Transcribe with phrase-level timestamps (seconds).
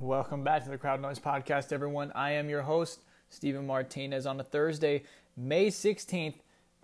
[0.00, 2.10] Welcome back to the Crowd Noise Podcast, everyone.
[2.14, 5.02] I am your host, Stephen Martinez, on a Thursday,
[5.36, 6.36] May 16th,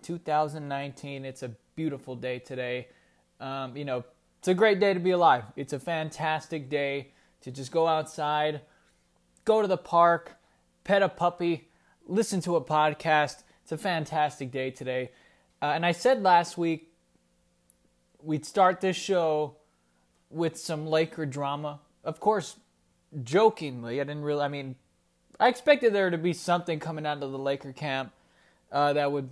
[0.03, 1.25] 2019.
[1.25, 2.89] It's a beautiful day today.
[3.39, 4.03] Um, you know,
[4.37, 5.45] it's a great day to be alive.
[5.55, 7.07] It's a fantastic day
[7.41, 8.61] to just go outside,
[9.45, 10.37] go to the park,
[10.83, 11.69] pet a puppy,
[12.05, 13.41] listen to a podcast.
[13.63, 15.09] It's a fantastic day today.
[15.59, 16.93] Uh, and I said last week
[18.21, 19.55] we'd start this show
[20.29, 21.79] with some Laker drama.
[22.03, 22.57] Of course,
[23.23, 23.99] jokingly.
[24.01, 24.41] I didn't really.
[24.41, 24.75] I mean,
[25.39, 28.11] I expected there to be something coming out of the Laker camp
[28.71, 29.29] uh, that would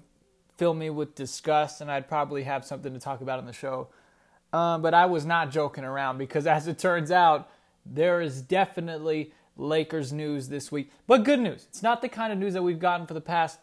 [0.58, 3.90] fill me with disgust, and I'd probably have something to talk about on the show.
[4.54, 7.50] Um, but I was not joking around because, as it turns out,
[7.86, 10.92] there is definitely Lakers news this week.
[11.08, 11.66] But good news.
[11.70, 13.60] It's not the kind of news that we've gotten for the past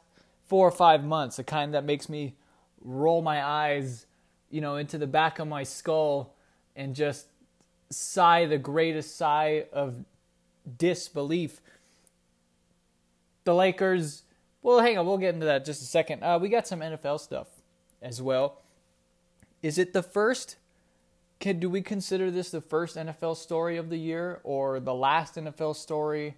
[0.46, 1.36] four or five months.
[1.36, 2.34] The kind that makes me
[2.80, 4.06] roll my eyes,
[4.50, 6.34] you know, into the back of my skull
[6.76, 7.26] and just
[7.92, 10.04] sigh the greatest sigh of
[10.78, 11.60] disbelief.
[13.44, 14.22] The Lakers,
[14.62, 16.22] well, hang on, we'll get into that just a second.
[16.22, 17.48] Uh, we got some NFL stuff
[18.00, 18.60] as well.
[19.62, 20.56] Is it the first?
[21.40, 25.36] Can, do we consider this the first NFL story of the year or the last
[25.36, 26.36] NFL story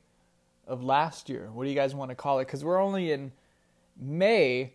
[0.67, 1.51] of last year?
[1.53, 2.47] What do you guys want to call it?
[2.47, 3.33] Because we're only in
[4.01, 4.73] May.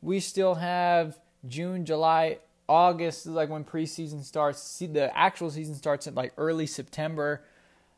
[0.00, 2.38] We still have June, July,
[2.68, 4.62] August is like when preseason starts.
[4.62, 7.42] See, The actual season starts in like early September.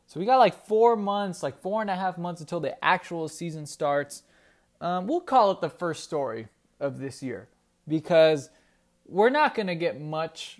[0.07, 3.27] So we got like four months, like four and a half months until the actual
[3.27, 4.23] season starts.
[4.79, 6.47] Um, we'll call it the first story
[6.79, 7.47] of this year
[7.87, 8.49] because
[9.07, 10.59] we're not going to get much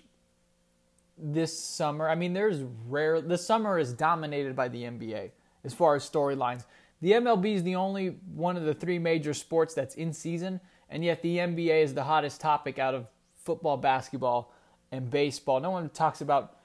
[1.18, 2.08] this summer.
[2.08, 3.20] I mean, there's rare.
[3.20, 5.30] The summer is dominated by the NBA
[5.64, 6.64] as far as storylines.
[7.00, 11.04] The MLB is the only one of the three major sports that's in season, and
[11.04, 13.06] yet the NBA is the hottest topic out of
[13.44, 14.52] football, basketball,
[14.90, 15.60] and baseball.
[15.60, 16.56] No one talks about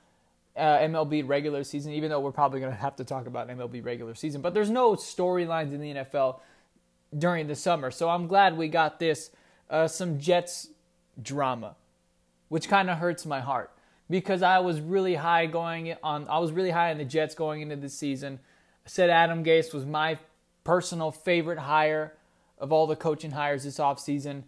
[0.55, 3.83] uh, MLB regular season, even though we're probably going to have to talk about MLB
[3.85, 4.41] regular season.
[4.41, 6.39] But there's no storylines in the NFL
[7.17, 7.91] during the summer.
[7.91, 9.31] So I'm glad we got this
[9.69, 10.69] uh, some Jets
[11.21, 11.75] drama,
[12.49, 13.71] which kind of hurts my heart
[14.09, 16.27] because I was really high going on.
[16.29, 18.39] I was really high on the Jets going into the season.
[18.85, 20.17] I said Adam Gase was my
[20.63, 22.13] personal favorite hire
[22.57, 24.43] of all the coaching hires this offseason.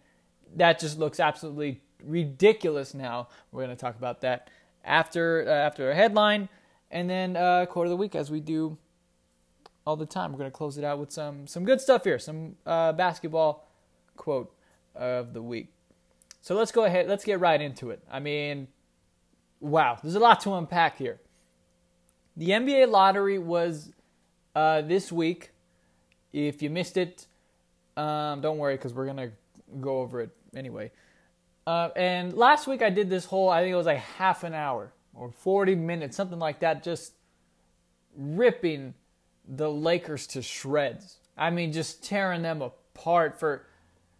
[0.55, 3.27] That just looks absolutely ridiculous now.
[3.51, 4.49] We're going to talk about that
[4.83, 6.49] after uh, after a headline
[6.91, 8.77] and then uh, quote of the week as we do
[9.85, 10.31] all the time.
[10.31, 13.67] We're going to close it out with some some good stuff here, some uh, basketball
[14.15, 14.53] quote
[14.95, 15.67] of the week.
[16.41, 17.07] So let's go ahead.
[17.07, 18.01] Let's get right into it.
[18.09, 18.67] I mean,
[19.59, 21.19] wow, there's a lot to unpack here.
[22.37, 23.91] The NBA lottery was
[24.55, 25.51] uh, this week.
[26.31, 27.27] If you missed it,
[27.97, 29.31] um, don't worry because we're gonna
[29.81, 30.91] go over it anyway.
[31.67, 34.53] Uh, and last week I did this whole, I think it was like half an
[34.53, 37.13] hour or 40 minutes, something like that, just
[38.15, 38.93] ripping
[39.47, 41.17] the Lakers to shreds.
[41.37, 43.65] I mean, just tearing them apart for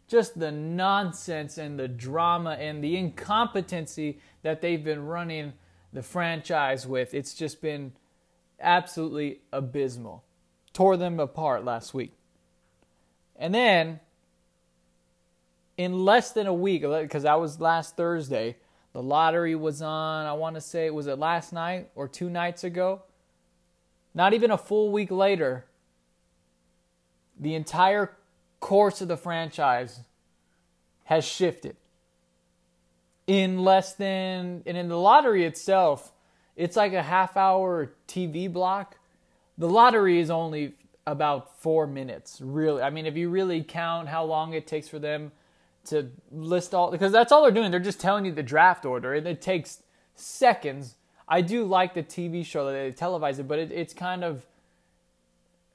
[0.08, 5.54] just the nonsense and the drama and the incompetency that they've been running
[5.94, 7.14] the franchise with.
[7.14, 7.94] It's just been
[8.60, 10.24] absolutely abysmal.
[10.74, 12.14] Tore them apart last week.
[13.36, 14.00] And then
[15.80, 18.58] in less than a week, because that was last Thursday,
[18.92, 22.66] the lottery was on, I want to say, was it last night or two nights
[22.66, 23.04] ago?
[24.14, 25.64] Not even a full week later,
[27.40, 28.12] the entire
[28.60, 30.02] course of the franchise
[31.06, 31.78] has shifted.
[33.26, 36.12] In less than, and in the lottery itself,
[36.58, 38.98] it's like a half hour TV block.
[39.58, 40.74] The lottery is only
[41.08, 42.82] about four minutes, really.
[42.82, 45.32] I mean, if you really count how long it takes for them
[45.86, 47.72] to list all because that's all they're doing.
[47.72, 49.84] They're just telling you the draft order, and it takes
[50.16, 50.96] seconds.
[51.28, 54.46] I do like the TV show that they televise it, but it, it's kind of,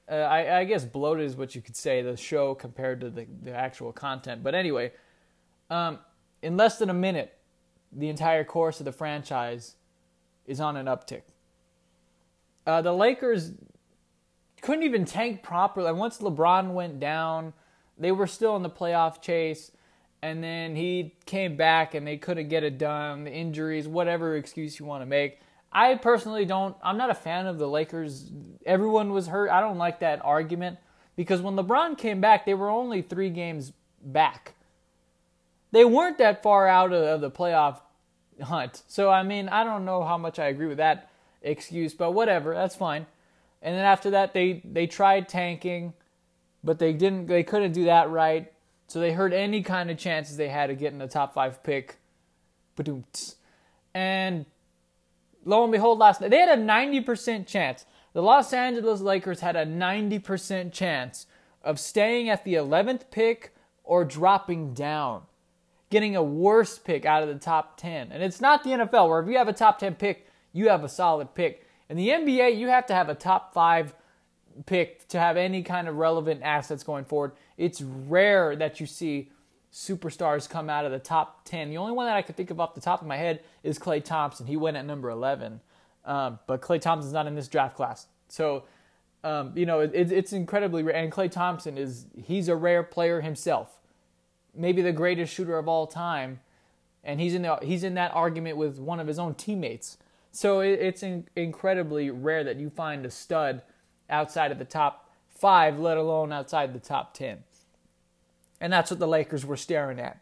[0.09, 2.01] uh, I, I, guess, bloated is what you could say.
[2.01, 4.43] The show compared to the, the actual content.
[4.43, 4.91] But anyway,
[5.69, 5.99] um,
[6.41, 7.37] in less than a minute,
[7.91, 9.75] the entire course of the franchise
[10.45, 11.21] is on an uptick.
[12.67, 13.53] Uh, the Lakers
[14.61, 15.91] couldn't even tank properly.
[15.93, 17.53] Once LeBron went down,
[17.97, 19.71] they were still in the playoff chase
[20.25, 24.79] and then he came back and they couldn't get it done, the injuries, whatever excuse
[24.79, 25.39] you want to make.
[25.71, 28.31] I personally don't I'm not a fan of the Lakers.
[28.65, 29.51] Everyone was hurt.
[29.51, 30.79] I don't like that argument
[31.15, 34.55] because when LeBron came back, they were only 3 games back.
[35.71, 37.81] They weren't that far out of the playoff
[38.41, 38.81] hunt.
[38.87, 41.11] So I mean, I don't know how much I agree with that
[41.43, 43.05] excuse, but whatever, that's fine.
[43.61, 45.93] And then after that they they tried tanking,
[46.63, 48.51] but they didn't they couldn't do that right.
[48.87, 51.97] So they heard any kind of chances they had of getting a top five pick.
[53.93, 54.45] And
[55.43, 57.85] lo and behold, last night, they had a 90% chance.
[58.13, 61.27] the Los Angeles Lakers had a 90% chance
[61.63, 63.53] of staying at the 11th pick
[63.83, 65.23] or dropping down,
[65.89, 68.11] getting a worse pick out of the top 10.
[68.11, 70.83] And it's not the NFL, where if you have a top 10 pick, you have
[70.83, 71.67] a solid pick.
[71.89, 73.93] In the NBA, you have to have a top five
[74.65, 77.33] pick to have any kind of relevant assets going forward.
[77.57, 79.31] It's rare that you see
[79.75, 81.69] superstars come out of the top 10.
[81.69, 83.77] The only one that I could think of off the top of my head is
[83.77, 84.47] Klay Thompson.
[84.47, 85.59] He went at number 11.
[86.05, 88.07] Um, but Klay Thompson's not in this draft class.
[88.29, 88.63] So,
[89.23, 90.95] um, you know, it, it's incredibly rare.
[90.95, 93.79] And Klay Thompson is, he's a rare player himself.
[94.55, 96.39] Maybe the greatest shooter of all time.
[97.03, 99.97] And he's in, the, he's in that argument with one of his own teammates.
[100.31, 103.61] So it, it's in, incredibly rare that you find a stud
[104.09, 107.43] outside of the top five, let alone outside the top 10.
[108.61, 110.21] And that's what the Lakers were staring at.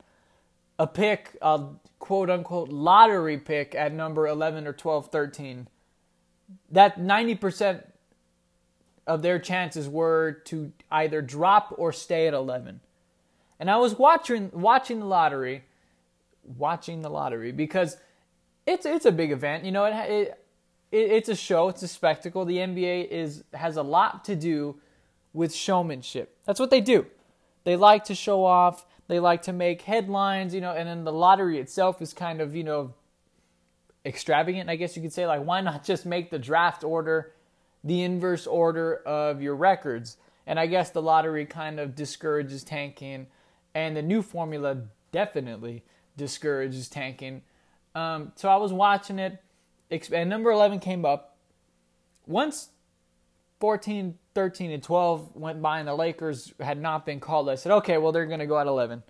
[0.79, 1.65] A pick, a
[1.99, 5.67] quote unquote lottery pick at number 11 or 12, 13
[6.71, 7.83] that 90%
[9.05, 12.79] of their chances were to either drop or stay at 11.
[13.59, 15.63] And I was watching watching the lottery,
[16.43, 17.97] watching the lottery because
[18.65, 19.63] it's it's a big event.
[19.63, 20.42] You know, it, it,
[20.93, 22.45] it it's a show, it's a spectacle.
[22.45, 24.79] The NBA is has a lot to do
[25.33, 26.37] with showmanship.
[26.45, 27.07] That's what they do.
[27.63, 28.85] They like to show off.
[29.07, 32.55] They like to make headlines, you know, and then the lottery itself is kind of,
[32.55, 32.93] you know,
[34.05, 35.25] extravagant, I guess you could say.
[35.27, 37.33] Like, why not just make the draft order
[37.83, 40.17] the inverse order of your records?
[40.45, 43.27] And I guess the lottery kind of discourages tanking,
[43.73, 45.83] and the new formula definitely
[46.15, 47.41] discourages tanking.
[47.95, 49.42] Um, so I was watching it,
[50.11, 51.37] and number 11 came up.
[52.25, 52.69] Once
[53.59, 57.71] 14, 13, and 12 went by, and the Lakers had not been called, I said,
[57.73, 59.03] okay, well, they're going to go at 11.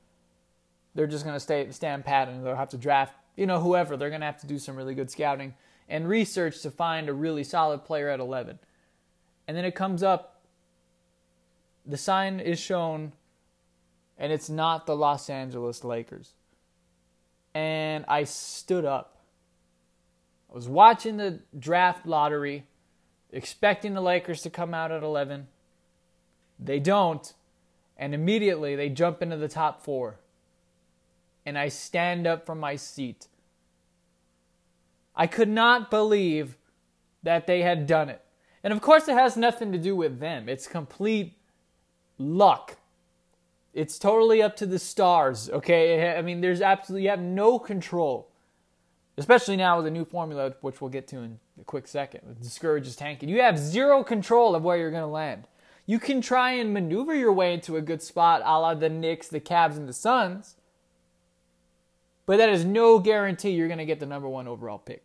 [0.95, 3.97] They're just going to stay stand pat, and they'll have to draft you know, whoever,
[3.97, 5.55] they're going to have to do some really good scouting
[5.89, 8.59] and research to find a really solid player at 11.
[9.47, 10.41] And then it comes up,
[11.85, 13.13] the sign is shown,
[14.17, 16.33] and it's not the Los Angeles Lakers.
[17.53, 19.12] And I stood up.
[20.53, 22.67] I was watching the draft lottery,
[23.31, 25.47] expecting the Lakers to come out at 11.
[26.59, 27.33] They don't.
[27.97, 30.19] And immediately they jump into the top four
[31.45, 33.27] and I stand up from my seat.
[35.15, 36.57] I could not believe
[37.23, 38.21] that they had done it.
[38.63, 41.33] And of course, it has nothing to do with them, it's complete
[42.17, 42.77] luck.
[43.73, 46.15] It's totally up to the stars, okay?
[46.15, 48.29] I mean, there's absolutely, you have no control.
[49.17, 52.41] Especially now with the new formula, which we'll get to in a quick second, it
[52.41, 53.29] discourages tanking.
[53.29, 55.47] You have zero control of where you're going to land.
[55.85, 59.27] You can try and maneuver your way into a good spot, a la the Knicks,
[59.27, 60.55] the Cavs, and the Suns.
[62.25, 65.03] But that is no guarantee you're going to get the number one overall pick.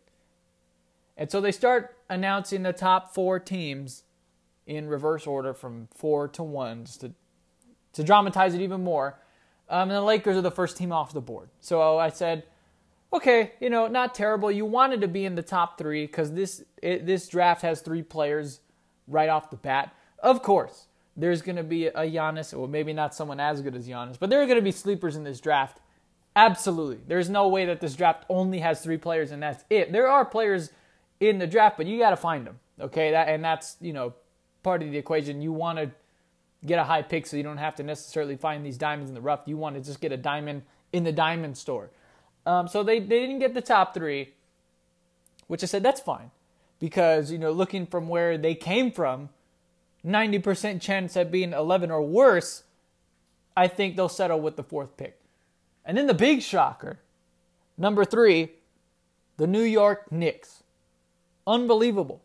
[1.17, 4.05] And so they start announcing the top four teams
[4.67, 7.13] in reverse order from four to one, just to,
[7.95, 9.19] to dramatize it even more.
[9.69, 11.49] Um, and the Lakers are the first team off the board.
[11.61, 12.45] So I said,
[13.13, 14.51] okay, you know, not terrible.
[14.51, 18.03] You wanted to be in the top three because this it, this draft has three
[18.03, 18.61] players
[19.07, 19.95] right off the bat.
[20.21, 23.89] Of course, there's going to be a Giannis, or maybe not someone as good as
[23.89, 25.81] Giannis, but there are going to be sleepers in this draft
[26.39, 27.01] Absolutely.
[27.09, 29.91] There's no way that this draft only has three players and that's it.
[29.91, 30.71] There are players
[31.19, 32.61] in the draft, but you got to find them.
[32.81, 34.15] Okay, that and that's you know
[34.63, 35.43] part of the equation.
[35.43, 35.91] You want to
[36.65, 39.21] get a high pick so you don't have to necessarily find these diamonds in the
[39.21, 39.41] rough.
[39.47, 40.62] You want to just get a diamond
[40.93, 41.91] in the diamond store.
[42.49, 44.31] Um, so they, they didn't get the top three,
[45.49, 46.31] which I said that's fine
[46.81, 49.28] because you know looking from where they came from,
[50.02, 52.62] 90% chance at being 11 or worse.
[53.55, 55.21] I think they'll settle with the fourth pick.
[55.85, 57.00] And then the big shocker,
[57.76, 58.52] number three,
[59.37, 60.62] the New York Knicks.
[61.47, 62.23] Unbelievable.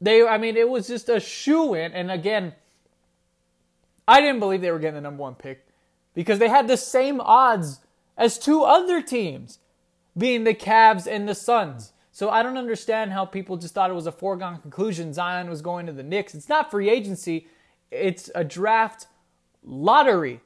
[0.00, 1.92] They, I mean, it was just a shoe in.
[1.92, 2.54] And again,
[4.08, 5.66] I didn't believe they were getting the number one pick
[6.14, 7.80] because they had the same odds
[8.20, 9.58] as two other teams,
[10.16, 11.94] being the Cavs and the Suns.
[12.12, 15.62] So I don't understand how people just thought it was a foregone conclusion Zion was
[15.62, 16.34] going to the Knicks.
[16.34, 17.48] It's not free agency,
[17.90, 19.06] it's a draft
[19.64, 20.40] lottery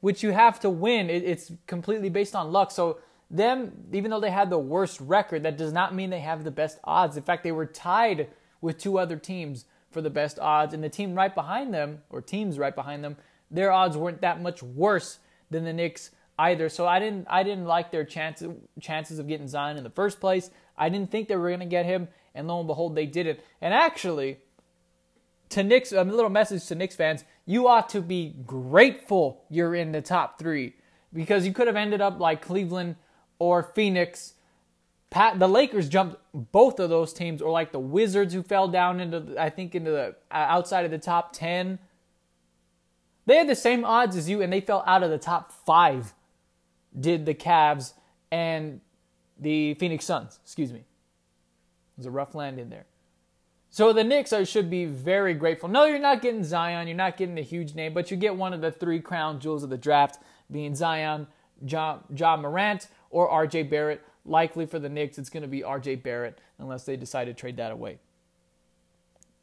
[0.00, 1.10] which you have to win.
[1.10, 2.70] It's completely based on luck.
[2.70, 6.44] So them, even though they had the worst record, that does not mean they have
[6.44, 7.16] the best odds.
[7.16, 8.28] In fact, they were tied
[8.60, 12.20] with two other teams for the best odds, and the team right behind them, or
[12.20, 13.16] teams right behind them,
[13.50, 15.18] their odds weren't that much worse
[15.50, 16.68] than the Knicks either.
[16.68, 20.20] So I didn't, I didn't like their chances chances of getting Zion in the first
[20.20, 20.50] place.
[20.76, 23.26] I didn't think they were going to get him, and lo and behold, they did
[23.26, 23.44] it.
[23.60, 24.38] And actually,
[25.50, 29.92] to Knicks, a little message to Knicks fans: you ought to be grateful you're in
[29.92, 30.74] the top three
[31.12, 32.96] because you could have ended up like Cleveland
[33.38, 34.34] or Phoenix
[35.10, 39.00] Pat, the Lakers jumped both of those teams, or like the Wizards who fell down
[39.00, 41.78] into, I think, into the uh, outside of the top 10.
[43.24, 46.14] They had the same odds as you, and they fell out of the top five,
[46.98, 47.92] did the Cavs
[48.30, 48.80] and
[49.38, 50.38] the Phoenix Suns.
[50.42, 50.80] Excuse me.
[50.80, 50.84] It
[51.96, 52.86] was a rough land in there.
[53.70, 55.68] So the Knicks are, should be very grateful.
[55.68, 56.88] No, you're not getting Zion.
[56.88, 59.62] You're not getting a huge name, but you get one of the three crown jewels
[59.62, 60.18] of the draft,
[60.50, 61.26] being Zion,
[61.64, 64.02] John, Ja Morant, or RJ Barrett.
[64.24, 67.56] Likely for the Knicks, it's going to be RJ Barrett unless they decide to trade
[67.56, 67.98] that away.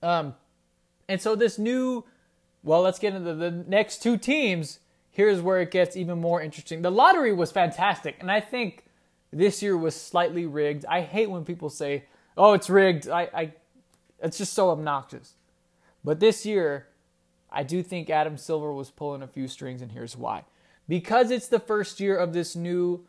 [0.04, 0.36] Um,
[1.08, 2.04] and so this new,
[2.64, 4.80] well, let's get into the next two teams.
[5.16, 6.82] Here's where it gets even more interesting.
[6.82, 8.84] The lottery was fantastic, and I think
[9.32, 10.86] this year was slightly rigged.
[10.90, 12.04] I hate when people say,
[12.36, 13.54] "Oh, it's rigged." I, I
[14.22, 15.36] it's just so obnoxious.
[16.04, 16.88] But this year,
[17.50, 20.44] I do think Adam Silver was pulling a few strings, and here's why.
[20.90, 23.06] Because it's the first year of this new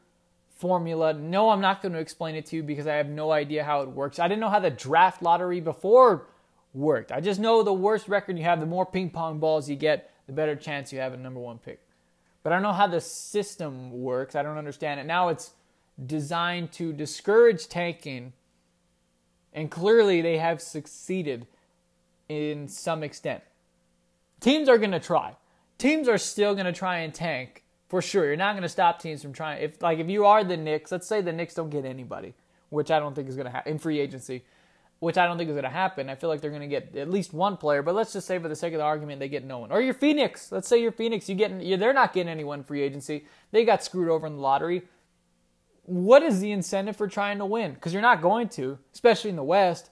[0.49, 1.13] formula.
[1.13, 3.81] No, I'm not going to explain it to you because I have no idea how
[3.83, 4.21] it works.
[4.21, 6.29] I didn't know how the draft lottery before
[6.73, 7.11] worked.
[7.11, 10.13] I just know the worse record you have, the more ping pong balls you get,
[10.29, 11.81] the better chance you have a number one pick.
[12.47, 14.37] But I don't know how the system works.
[14.37, 15.05] I don't understand it.
[15.05, 15.51] Now it's
[16.07, 18.35] designed to discourage tanking,
[19.53, 21.49] and clearly they have succeeded
[22.29, 23.43] in some extent.
[24.39, 25.35] Teams are going to try.
[25.77, 28.27] Teams are still going to try and tank for sure.
[28.27, 29.61] You're not going to stop teams from trying.
[29.61, 32.33] If like if you are the Knicks, let's say the Knicks don't get anybody,
[32.69, 34.45] which I don't think is going to happen in free agency,
[34.99, 36.09] which I don't think is going to happen.
[36.09, 38.39] I feel like they're going to get at least one player, but let's just say
[38.39, 39.71] for the sake of the argument, they get no one.
[39.71, 40.51] Or you're Phoenix.
[40.51, 41.29] Let's say you're Phoenix.
[41.29, 43.27] You get you they're not getting anyone free agency.
[43.51, 44.83] They got screwed over in the lottery.
[45.85, 47.75] What is the incentive for trying to win?
[47.75, 49.91] Because you're not going to, especially in the West.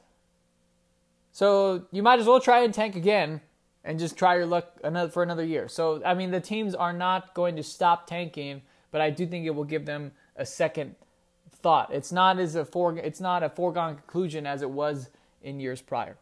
[1.33, 3.41] So you might as well try and tank again
[3.85, 5.69] and just try your luck another for another year.
[5.69, 9.45] So I mean, the teams are not going to stop tanking, but I do think
[9.45, 10.97] it will give them a second
[11.65, 11.95] thought.
[11.95, 15.09] It's not as a for, it's not a foregone conclusion as it was
[15.43, 16.19] in years prior.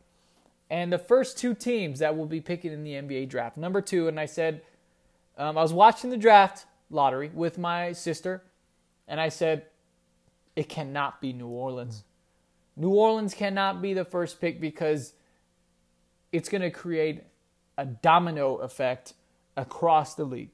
[0.70, 4.06] And the first two teams that will be picking in the NBA draft, number two,
[4.06, 4.62] and I said,
[5.36, 8.44] um, I was watching the draft lottery with my sister,
[9.08, 9.66] and I said,
[10.54, 12.04] it cannot be New Orleans.
[12.76, 15.12] New Orleans cannot be the first pick because
[16.30, 17.24] it's going to create
[17.76, 19.14] a domino effect
[19.56, 20.50] across the league.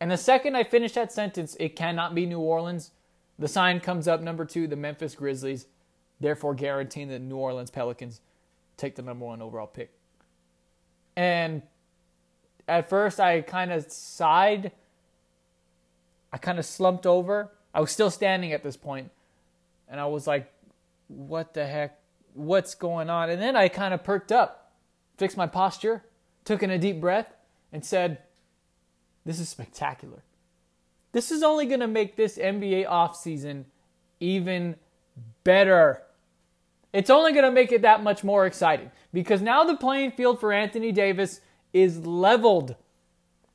[0.00, 2.92] And the second I finish that sentence, it cannot be New Orleans.
[3.38, 5.66] The sign comes up number two, the Memphis Grizzlies,
[6.20, 8.20] therefore guaranteeing the New Orleans Pelicans
[8.76, 9.92] take the number one overall pick.
[11.16, 11.62] And
[12.66, 14.72] at first, I kind of sighed.
[16.32, 17.52] I kind of slumped over.
[17.74, 19.10] I was still standing at this point,
[19.88, 20.52] and I was like,
[21.08, 21.98] what the heck?
[22.34, 23.30] What's going on?
[23.30, 24.68] And then I kind of perked up
[25.18, 26.04] fixed my posture,
[26.44, 27.34] took in a deep breath,
[27.72, 28.18] and said,
[29.26, 30.22] This is spectacular.
[31.12, 33.64] This is only going to make this NBA offseason
[34.20, 34.76] even
[35.44, 36.02] better.
[36.92, 40.40] It's only going to make it that much more exciting because now the playing field
[40.40, 41.40] for Anthony Davis
[41.72, 42.76] is leveled.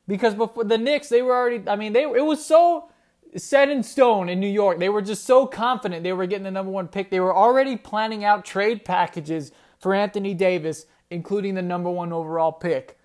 [0.08, 2.90] Because before the Knicks, they were already, I mean, they it was so
[3.38, 4.80] set in stone in New York.
[4.80, 7.10] They were just so confident they were getting the number one pick.
[7.10, 12.52] They were already planning out trade packages for Anthony Davis including the number one overall
[12.52, 12.98] pick.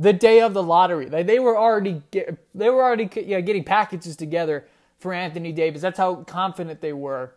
[0.00, 4.16] The day of the lottery, they were already get, they were already yeah, getting packages
[4.16, 4.66] together
[4.98, 5.82] for Anthony Davis.
[5.82, 7.34] That's how confident they were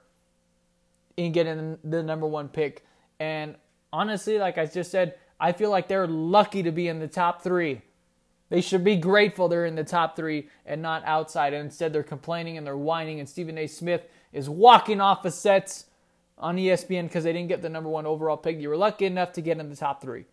[1.18, 2.86] in getting the number one pick.
[3.20, 3.56] And
[3.92, 7.42] honestly, like I just said, I feel like they're lucky to be in the top
[7.42, 7.82] three.
[8.48, 11.54] They should be grateful they're in the top three and not outside.
[11.54, 13.20] And instead, they're complaining and they're whining.
[13.20, 13.68] And Stephen A.
[13.68, 15.88] Smith is walking off the sets
[16.38, 18.58] on ESPN because they didn't get the number one overall pick.
[18.58, 20.24] You were lucky enough to get in the top three.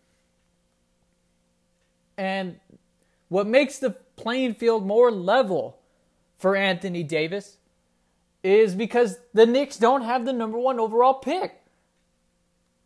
[2.21, 2.59] And
[3.29, 5.79] what makes the playing field more level
[6.37, 7.57] for Anthony Davis
[8.43, 11.63] is because the Knicks don't have the number one overall pick.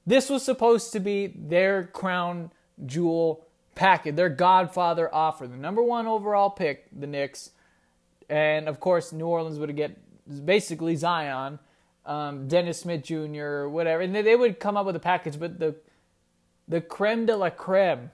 [0.06, 2.52] This was supposed to be their crown
[2.86, 5.48] jewel package, their godfather offer.
[5.48, 7.50] The number one overall pick, the Knicks.
[8.30, 9.98] And of course, New Orleans would get
[10.46, 11.60] basically Zion
[12.06, 13.68] um, Dennis Smith Jr.
[13.68, 15.38] whatever, and they, they would come up with a package.
[15.38, 15.76] But the
[16.70, 18.12] the creme de la creme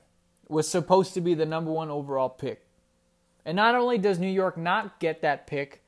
[0.51, 2.65] was supposed to be the number one overall pick.
[3.45, 5.81] And not only does New York not get that pick,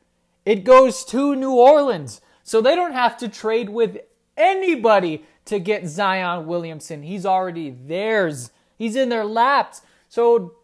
[0.45, 2.21] it goes to New Orleans.
[2.43, 3.99] So they don't have to trade with
[4.35, 7.03] anybody to get Zion Williamson.
[7.03, 8.51] He's already theirs.
[8.77, 9.81] He's in their laps.
[10.09, 10.55] So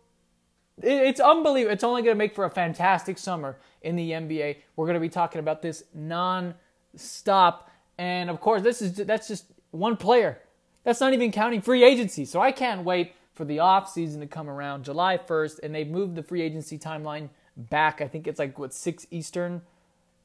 [0.82, 1.74] it's unbelievable.
[1.74, 4.58] It's only going to make for a fantastic summer in the NBA.
[4.76, 6.56] We're going to be talking about this non
[6.96, 7.70] stop.
[7.98, 10.40] And of course, this is that's just one player.
[10.84, 12.26] That's not even counting free agency.
[12.26, 15.88] So I can't wait for the off season to come around July 1st, and they've
[15.88, 18.02] moved the free agency timeline back.
[18.02, 19.62] I think it's like what six Eastern,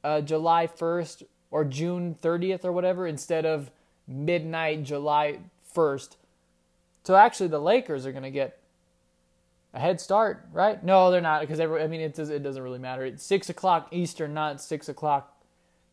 [0.03, 3.71] uh, July 1st, or June 30th or whatever instead of
[4.05, 5.39] midnight July
[5.73, 6.17] 1st.
[7.05, 8.59] So actually, the Lakers are going to get
[9.73, 10.83] a head start, right?
[10.83, 13.05] No, they're not because every, I mean it does it doesn't really matter.
[13.05, 15.41] It's six o'clock Eastern, not six o'clock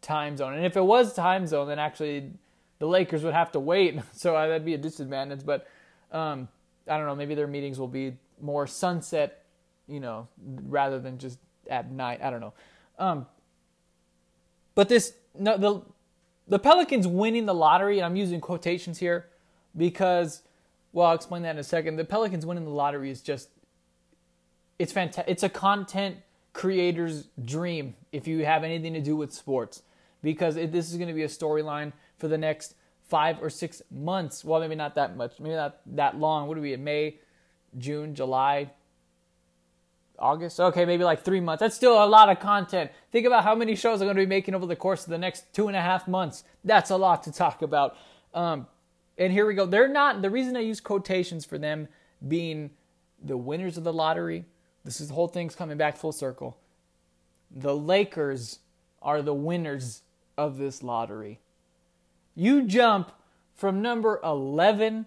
[0.01, 0.55] time zone.
[0.55, 2.33] And if it was time zone, then actually
[2.81, 5.47] the Lakers would have to wait, so that'd be a disadvantage.
[5.47, 5.69] But
[6.11, 6.49] um,
[6.89, 7.15] I don't know.
[7.15, 9.45] Maybe their meetings will be more sunset,
[9.87, 10.29] you know,
[10.67, 12.21] rather than just at night.
[12.23, 12.55] I don't know.
[12.99, 13.27] Um,
[14.75, 15.83] but this no the
[16.49, 19.27] the Pelicans winning the lottery, and I'm using quotations here
[19.77, 20.43] because
[20.93, 21.97] well, I'll explain that in a second.
[21.97, 23.49] The Pelicans winning the lottery is just
[24.79, 25.31] it's fantastic.
[25.31, 26.17] It's a content
[26.53, 29.83] creator's dream if you have anything to do with sports
[30.23, 32.75] because it, this is going to be a storyline for the next
[33.13, 34.43] five or six months.
[34.43, 36.49] Well, maybe not that much, maybe not that long.
[36.49, 37.19] What are we in May,
[37.77, 38.71] June, July,
[40.19, 40.59] August?
[40.59, 41.61] Okay, maybe like three months.
[41.61, 42.91] That's still a lot of content.
[43.11, 45.19] Think about how many shows I'm going to be making over the course of the
[45.19, 46.45] next two and a half months.
[46.65, 47.99] That's a lot to talk about.
[48.33, 48.67] Um,
[49.19, 49.67] and here we go.
[49.67, 51.89] They're not, the reason I use quotations for them
[52.27, 52.71] being
[53.23, 54.47] the winners of the lottery,
[54.87, 56.57] this is the whole thing's coming back full circle.
[57.55, 58.61] The Lakers
[59.03, 60.01] are the winners
[60.39, 61.41] of this lottery.
[62.35, 63.13] You jump
[63.55, 65.07] from number 11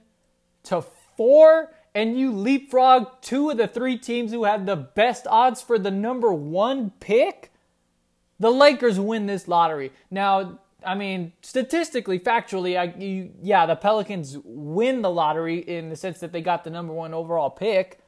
[0.63, 0.81] to
[1.17, 5.79] 4 and you leapfrog two of the three teams who have the best odds for
[5.79, 7.51] the number 1 pick.
[8.39, 9.91] The Lakers win this lottery.
[10.11, 15.95] Now, I mean, statistically, factually, I, you, yeah, the Pelicans win the lottery in the
[15.95, 17.99] sense that they got the number one overall pick.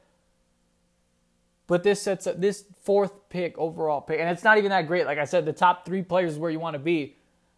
[1.66, 5.06] But this sets up this fourth pick overall pick, and it's not even that great.
[5.06, 7.16] Like I said, the top three players is where you want to be.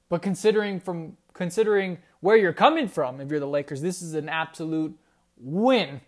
[0.09, 4.29] But considering from considering where you're coming from, if you're the Lakers, this is an
[4.29, 4.95] absolute
[5.39, 6.03] win,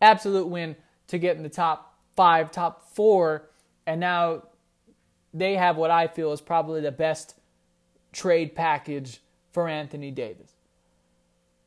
[0.00, 0.74] absolute win
[1.08, 3.50] to get in the top five, top four,
[3.86, 4.44] and now
[5.34, 7.34] they have what I feel is probably the best
[8.12, 9.20] trade package
[9.52, 10.52] for Anthony Davis.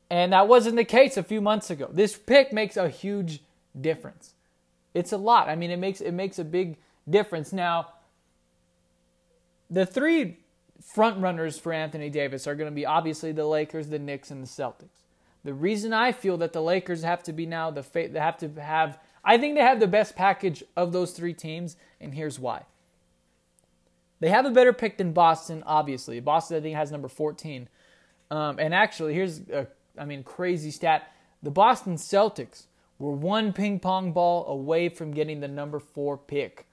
[0.10, 1.91] And that wasn't the case a few months ago.
[1.93, 3.43] This pick makes a huge
[3.79, 4.34] difference.
[4.95, 5.47] It's a lot.
[5.47, 7.54] I mean, it makes it makes a big difference.
[7.54, 7.89] Now,
[9.69, 10.39] the three
[10.82, 14.44] front runners for Anthony Davis are going to be obviously the Lakers, the Knicks, and
[14.44, 15.06] the Celtics.
[15.44, 18.50] The reason I feel that the Lakers have to be now the they have to
[18.62, 22.63] have I think they have the best package of those three teams, and here's why.
[24.20, 26.20] They have a better pick than Boston, obviously.
[26.20, 27.70] Boston, I think, has number 14.
[28.32, 31.12] Um, and actually, here's a, I mean, crazy stat.
[31.42, 32.65] The Boston Celtics
[32.98, 36.68] were one ping pong ball away from getting the number four pick,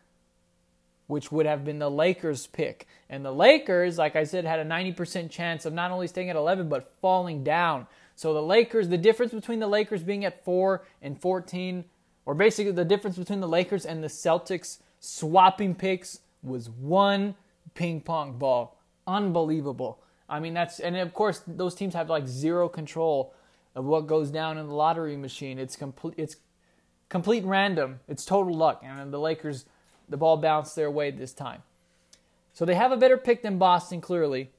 [1.06, 2.86] which would have been the Lakers' pick.
[3.08, 6.36] And the Lakers, like I said, had a 90% chance of not only staying at
[6.36, 7.86] 11, but falling down.
[8.16, 11.84] So the Lakers, the difference between the Lakers being at 4 and 14,
[12.24, 17.34] or basically the difference between the Lakers and the Celtics swapping picks was one
[17.74, 18.80] ping pong ball.
[19.06, 20.00] Unbelievable.
[20.28, 23.32] I mean, that's, and of course, those teams have like zero control
[23.76, 25.58] of what goes down in the lottery machine.
[25.58, 26.36] It's complete, it's
[27.08, 28.00] complete random.
[28.08, 28.82] It's total luck.
[28.84, 29.66] And the Lakers,
[30.08, 31.62] the ball bounced their way this time.
[32.52, 34.50] So they have a better pick than Boston, clearly.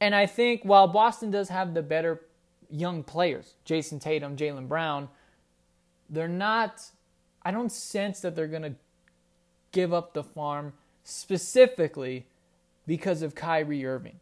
[0.00, 2.22] And I think while Boston does have the better
[2.70, 5.08] young players, Jayson Tatum, Jaylen Brown,
[6.08, 6.90] they're not,
[7.42, 8.74] I don't sense that they're going to
[9.72, 10.72] give up the farm
[11.04, 12.26] specifically
[12.86, 14.20] because of Kyrie Irving.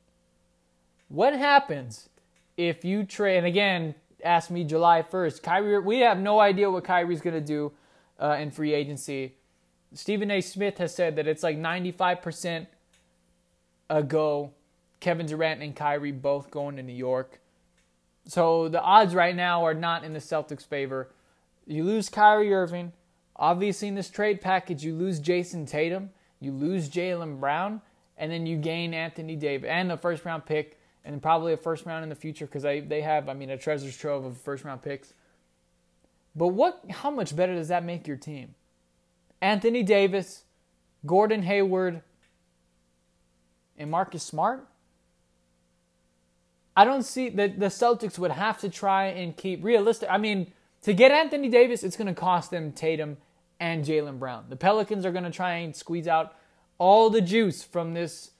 [1.08, 2.08] What happens
[2.56, 6.84] if you trade, and again, ask me July 1st, Kyrie, we have no idea what
[6.84, 7.72] Kyrie's going to do
[8.18, 9.34] uh, in free agency.
[9.92, 10.40] Stephen A.
[10.40, 12.66] Smith has said that it's like 95%
[13.88, 14.52] a go.
[15.00, 17.40] Kevin Durant and Kyrie both going to New York.
[18.26, 21.10] So the odds right now are not in the Celtics' favor.
[21.66, 22.92] You lose Kyrie Irving.
[23.36, 26.10] Obviously, in this trade package, you lose Jayson Tatum.
[26.40, 27.80] You lose Jaylen Brown,
[28.18, 31.86] and then you gain Anthony Davis and a first round pick, and probably a first
[31.86, 34.64] round in the future because they, they have, I mean, a treasures trove of first
[34.64, 35.12] round picks.
[36.34, 36.82] But what?
[36.90, 38.54] How much better does that make your team?
[39.40, 40.44] Anthony Davis,
[41.04, 42.02] Gordon Hayward,
[43.78, 44.66] and Marcus Smart.
[46.76, 50.08] I don't see that the Celtics would have to try and keep realistic.
[50.10, 53.16] I mean, to get Anthony Davis, it's going to cost them Tatum
[53.58, 54.44] and Jaylen Brown.
[54.48, 56.36] The Pelicans are going to try and squeeze out
[56.78, 58.32] all the juice from this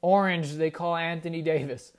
[0.00, 1.92] orange they call Anthony Davis.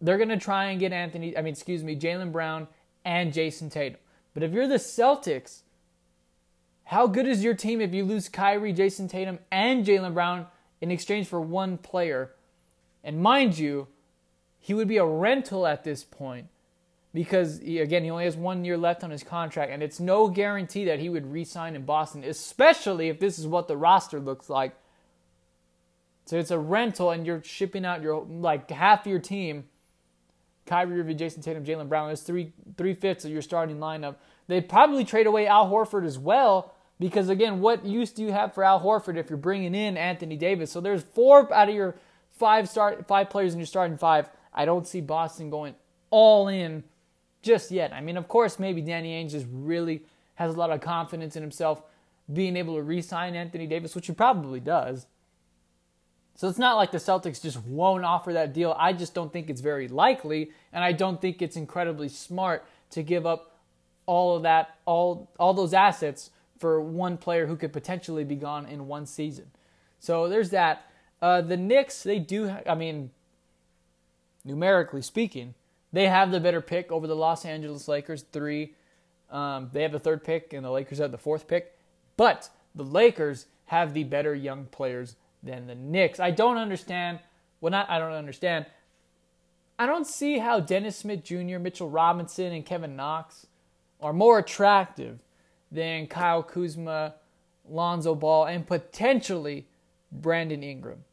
[0.00, 2.68] They're going to try and get Anthony, I mean, excuse me, Jaylen Brown
[3.04, 3.98] and Jayson Tatum.
[4.34, 5.62] But if you're the Celtics,
[6.90, 10.46] how good is your team if you lose Kyrie, Jayson Tatum, and Jaylen Brown
[10.80, 12.32] in exchange for one player?
[13.04, 13.88] And mind you,
[14.58, 16.48] he would be a rental at this point
[17.14, 20.28] because he, again he only has one year left on his contract and it's no
[20.28, 24.48] guarantee that he would re-sign in boston especially if this is what the roster looks
[24.48, 24.76] like
[26.26, 29.64] So it's a rental, and you're shipping out your like half your team.
[30.66, 32.08] Kyrie Irving, Jayson Tatum, Jaylen Brown.
[32.08, 34.16] That's three three fifths of your starting lineup.
[34.46, 38.54] They probably trade away Al Horford as well because again, what use do you have
[38.54, 40.70] for Al Horford if you're bringing in Anthony Davis?
[40.70, 41.96] So there's four out of your
[42.30, 44.28] five start five players in your starting five.
[44.52, 45.74] I don't see Boston going
[46.10, 46.84] all in
[47.42, 47.92] just yet.
[47.92, 50.02] I mean, of course, maybe Danny Ainge just really
[50.34, 51.82] has a lot of confidence in himself
[52.30, 55.06] being able to re-sign Anthony Davis, which he probably does.
[56.34, 58.74] So it's not like the Celtics just won't offer that deal.
[58.78, 63.02] I just don't think it's very likely, and I don't think it's incredibly smart to
[63.02, 63.58] give up
[64.06, 68.66] all of that, all all those assets for one player who could potentially be gone
[68.66, 69.50] in one season.
[69.98, 70.84] So there's that.
[71.20, 72.54] Uh, the Knicks, they do.
[72.68, 73.10] I mean,
[74.44, 75.54] numerically speaking,
[75.92, 78.24] they have the better pick over the Los Angeles Lakers.
[78.30, 78.74] Three,
[79.30, 81.76] um, they have the third pick, and the Lakers have the fourth pick.
[82.18, 86.20] But the Lakers have the better young players than the Knicks.
[86.20, 87.20] I don't understand.
[87.62, 88.66] Well, not I don't understand.
[89.78, 93.46] I don't see how Dennis Smith Jr., Mitchell Robinson, and Kevin Knox
[94.02, 95.20] are more attractive
[95.70, 97.14] than Kyle Kuzma,
[97.68, 99.66] Lonzo Ball, and potentially
[100.10, 101.04] Brandon Ingram.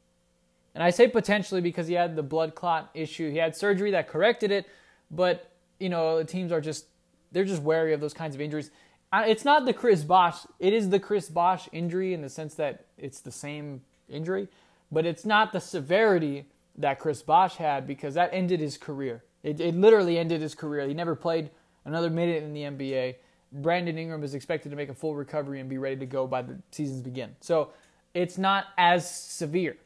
[0.73, 3.31] And I say potentially because he had the blood clot issue.
[3.31, 4.67] He had surgery that corrected it,
[5.09, 6.85] but you know, the teams are just
[7.31, 8.71] they're just wary of those kinds of injuries.
[9.13, 10.39] It's not the Chris Bosh.
[10.59, 14.47] It is the Chris Bosh injury in the sense that it's the same injury,
[14.91, 16.45] but it's not the severity
[16.77, 19.23] that Chris Bosh had because that ended his career.
[19.43, 20.87] It, it literally ended his career.
[20.87, 21.49] He never played
[21.85, 23.15] another minute in the NBA.
[23.51, 26.41] Brandon Ingram is expected to make a full recovery and be ready to go by
[26.41, 27.35] the seasons begin.
[27.39, 27.71] So
[28.13, 29.77] it's not as severe.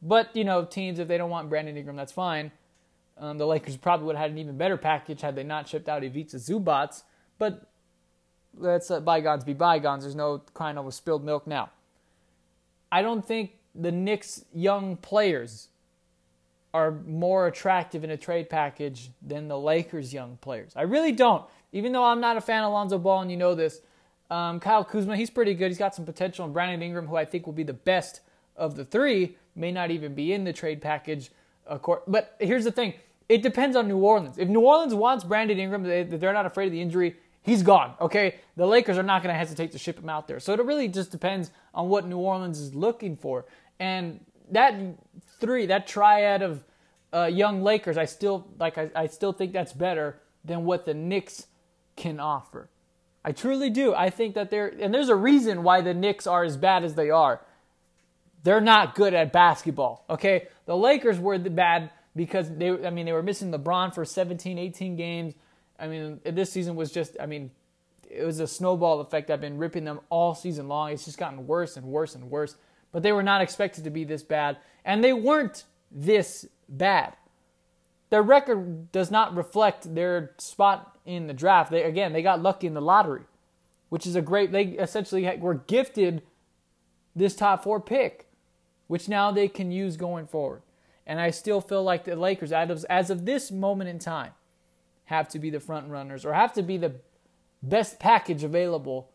[0.00, 2.52] But, you know, teams, if they don't want Brandon Ingram, that's fine.
[3.16, 5.88] Um, the Lakers probably would have had an even better package had they not shipped
[5.88, 7.02] out Ivica Zubac.
[7.38, 7.66] But
[8.56, 10.04] let's let bygones be bygones.
[10.04, 11.70] There's no crying over spilled milk now.
[12.92, 15.68] I don't think the Knicks' young players
[16.72, 20.72] are more attractive in a trade package than the Lakers' young players.
[20.76, 21.44] I really don't.
[21.72, 23.80] Even though I'm not a fan of Lonzo Ball, and you know this,
[24.30, 25.68] um, Kyle Kuzma, he's pretty good.
[25.68, 26.44] He's got some potential.
[26.44, 28.20] And Brandon Ingram, who I think will be the best
[28.56, 31.30] of the three, may not even be in the trade package.
[32.06, 32.94] But here's the thing
[33.28, 34.38] it depends on New Orleans.
[34.38, 37.94] If New Orleans wants Brandon Ingram, they're not afraid of the injury, he's gone.
[38.00, 40.40] Okay, the Lakers are not going to hesitate to ship him out there.
[40.40, 43.44] So it really just depends on what New Orleans is looking for.
[43.78, 44.74] And that
[45.40, 46.64] three, that triad of
[47.12, 48.78] uh, young Lakers, I still like.
[48.78, 51.46] I, I still think that's better than what the Knicks
[51.98, 52.70] can offer.
[53.24, 53.94] I truly do.
[53.94, 56.94] I think that they're and there's a reason why the Knicks are as bad as
[56.94, 57.42] they are.
[58.42, 60.06] They're not good at basketball.
[60.08, 62.70] Okay, the Lakers were the bad because they.
[62.86, 65.34] I mean, they were missing LeBron for 17, 18 games.
[65.78, 67.50] I mean, this season was just, I mean,
[68.10, 69.30] it was a snowball effect.
[69.30, 70.90] I've been ripping them all season long.
[70.92, 72.56] It's just gotten worse and worse and worse.
[72.90, 74.56] But they were not expected to be this bad.
[74.84, 77.14] And they weren't this bad.
[78.10, 81.70] Their record does not reflect their spot in the draft.
[81.70, 83.22] They, again, they got lucky in the lottery,
[83.88, 86.22] which is a great, they essentially were gifted
[87.14, 88.28] this top four pick,
[88.86, 90.62] which now they can use going forward.
[91.06, 94.32] And I still feel like the Lakers, as of this moment in time,
[95.06, 96.96] have to be the front runners or have to be the
[97.62, 99.10] best package available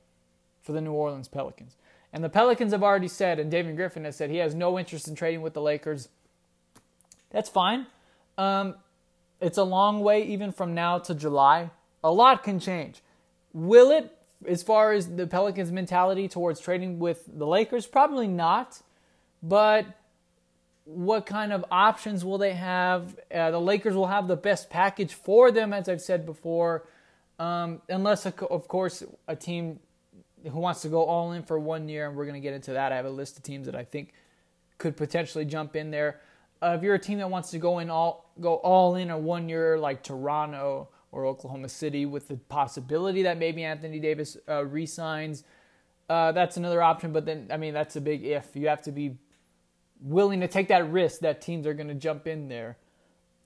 [0.62, 1.78] for the New Orleans Pelicans.
[2.12, 5.08] And the Pelicans have already said, and David Griffin has said he has no interest
[5.08, 6.10] in trading with the Lakers.
[7.32, 7.88] That's fine.
[8.38, 8.76] Um,
[9.44, 11.70] it's a long way even from now to July.
[12.04, 13.02] A lot can change.
[13.52, 14.10] Will it,
[14.48, 17.86] as far as the Pelicans' mentality towards trading with the Lakers?
[17.86, 18.82] Probably not.
[19.42, 19.86] But
[20.86, 23.18] what kind of options will they have?
[23.34, 26.88] Uh, the Lakers will have the best package for them, as I've said before,
[27.38, 29.80] um, unless, of course, a team
[30.44, 32.74] who wants to go all in for one year, and we're going to get into
[32.74, 32.92] that.
[32.92, 34.14] I have a list of teams that I think
[34.78, 36.20] could potentially jump in there.
[36.62, 39.18] Uh, if you're a team that wants to go in all go all in a
[39.18, 44.66] one year, like Toronto or Oklahoma City, with the possibility that maybe Anthony Davis uh,
[44.66, 45.44] resigns,
[46.10, 47.12] uh, that's another option.
[47.12, 48.56] But then, I mean, that's a big if.
[48.56, 49.18] You have to be
[50.02, 52.78] willing to take that risk that teams are going to jump in there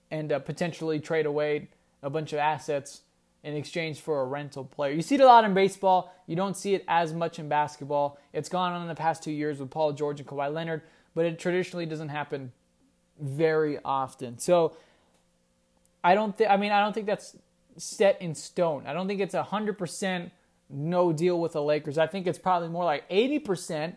[0.10, 1.69] and uh, potentially trade away
[2.02, 3.02] a bunch of assets
[3.43, 4.93] in exchange for a rental player.
[4.93, 6.13] You see it a lot in baseball.
[6.26, 8.19] You don't see it as much in basketball.
[8.34, 10.82] It's gone on in the past two years with Paul George and Kawhi Leonard,
[11.13, 12.52] but it traditionally doesn't happen
[13.19, 14.38] very often.
[14.38, 14.75] So
[16.03, 16.49] I don't think.
[16.49, 17.36] I mean, I don't think that's
[17.77, 18.86] set in stone.
[18.88, 20.32] I don't think it's a hundred percent
[20.69, 21.97] no deal with the Lakers.
[21.97, 23.95] I think it's probably more like eighty percent.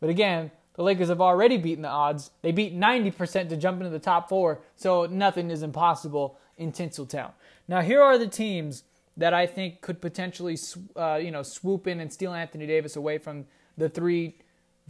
[0.00, 2.30] But again, the Lakers have already beaten the odds.
[2.42, 7.32] They beat 90% to jump into the top four, so nothing is impossible in Tinseltown.
[7.66, 8.84] Now, here are the teams
[9.16, 10.58] that I think could potentially,
[10.94, 13.46] uh, you know, swoop in and steal Anthony Davis away from
[13.78, 14.36] the three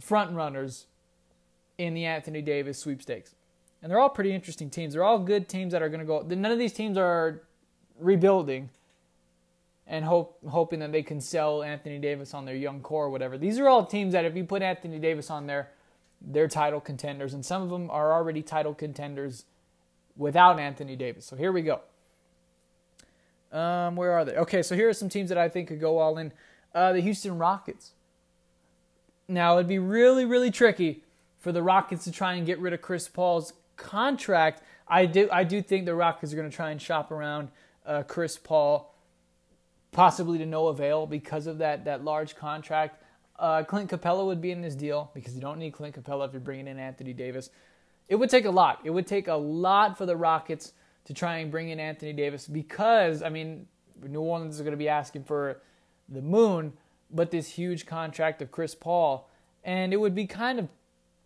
[0.01, 0.87] front runners
[1.77, 3.35] in the Anthony Davis sweepstakes.
[3.81, 4.93] And they're all pretty interesting teams.
[4.93, 6.21] They're all good teams that are going to go.
[6.21, 7.41] None of these teams are
[7.99, 8.69] rebuilding
[9.85, 13.37] and hope, hoping that they can sell Anthony Davis on their young core or whatever.
[13.37, 15.69] These are all teams that if you put Anthony Davis on there,
[16.19, 17.33] they're title contenders.
[17.33, 19.45] And some of them are already title contenders
[20.15, 21.25] without Anthony Davis.
[21.25, 21.81] So here we go.
[23.51, 24.35] Um, where are they?
[24.35, 26.33] Okay, so here are some teams that I think could go all in.
[26.73, 27.91] Uh, the Houston Rockets.
[29.27, 31.03] Now, it'd be really, really tricky
[31.47, 34.61] for the Rockets to try and get rid of Chris Paul's contract.
[34.85, 37.47] I do, I do think the Rockets are going to try and shop around
[37.85, 38.93] uh, Chris Paul,
[39.93, 43.01] possibly to no avail because of that that large contract.
[43.39, 46.33] Uh, Clint Capela would be in this deal because you don't need Clint Capela if
[46.33, 47.49] you're bringing in Anthony Davis.
[48.09, 48.81] It would take a lot.
[48.83, 50.73] It would take a lot for the Rockets
[51.05, 53.67] to try and bring in Anthony Davis because, I mean,
[54.05, 55.61] New Orleans is going to be asking for
[56.09, 56.73] the moon,
[57.09, 59.29] but this huge contract of Chris Paul.
[59.63, 60.67] And it would be kind of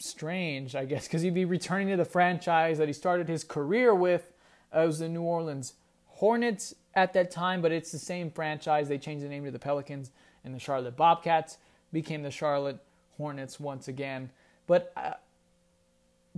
[0.01, 3.93] strange, I guess, because he'd be returning to the franchise that he started his career
[3.93, 4.33] with.
[4.75, 5.73] Uh, it was the New Orleans
[6.07, 8.87] Hornets at that time, but it's the same franchise.
[8.87, 10.11] They changed the name to the Pelicans,
[10.43, 11.57] and the Charlotte Bobcats
[11.91, 12.79] became the Charlotte
[13.17, 14.29] Hornets once again.
[14.67, 15.13] But uh,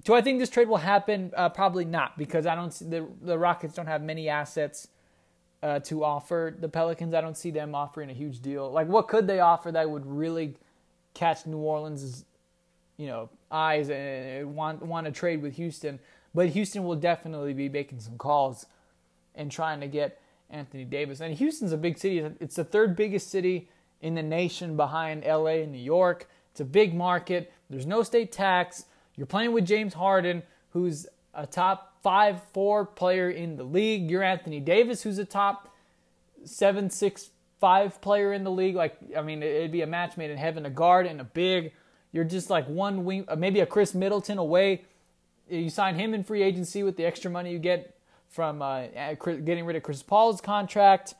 [0.04, 1.32] do I think this trade will happen?
[1.36, 4.88] Uh, probably not, because I don't see the the Rockets don't have many assets
[5.62, 7.13] uh, to offer the Pelicans.
[7.13, 8.71] I don't see them offering a huge deal.
[8.71, 10.56] Like, what could they offer that would really
[11.13, 12.26] catch New Orleans'
[12.97, 16.00] you know eyes and want want to trade with Houston?
[16.34, 18.66] But Houston will definitely be making some calls
[19.36, 21.22] and trying to get Anthony Davis.
[21.22, 22.20] And Houston's a big city.
[22.39, 23.70] It's the third biggest city
[24.02, 26.28] in the nation behind LA and New York.
[26.52, 27.52] It's a big market.
[27.70, 28.86] There's no state tax.
[29.16, 34.10] You're playing with James Harden, who's a top five, four player in the league.
[34.10, 35.70] You're Anthony Davis, who's a top
[36.46, 38.76] seven, six, five player in the league.
[38.76, 41.74] Like, I mean, it'd be a match made in heaven, a guard and a big.
[42.13, 44.84] You're just like one wing, uh, maybe a Khris Middleton away.
[45.49, 47.97] You sign him in free agency with the extra money you get
[48.30, 48.86] from uh,
[49.17, 51.15] getting rid of Chris Paul's contract.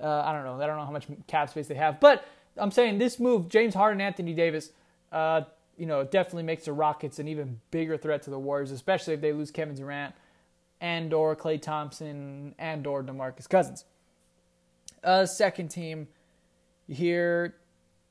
[0.00, 0.62] Uh, I don't know.
[0.62, 2.24] I don't know how much cap space they have, but
[2.56, 4.70] I'm saying this move, James Harden, Anthony Davis,
[5.10, 5.42] uh,
[5.76, 9.20] you know, definitely makes the Rockets an even bigger threat to the Warriors, especially if
[9.20, 10.14] they lose Kevin Durant
[10.80, 13.84] and or Klay Thompson and or DeMarcus Cousins.
[15.02, 16.08] Uh, second team
[16.86, 17.54] here,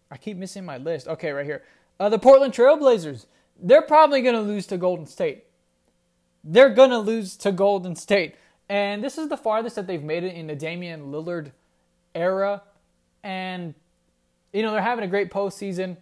[0.10, 1.08] I keep missing my list.
[1.08, 1.64] Okay, right here.
[2.00, 3.26] Uh, the Portland Trailblazers.
[3.60, 5.46] They're probably going to lose to Golden State.
[6.44, 8.36] They're going to lose to Golden State.
[8.70, 11.52] And this is the farthest that they've made it in the Damian Lillard
[12.14, 12.62] era.
[13.24, 13.74] And,
[14.54, 15.98] you know, they're having a great postseason.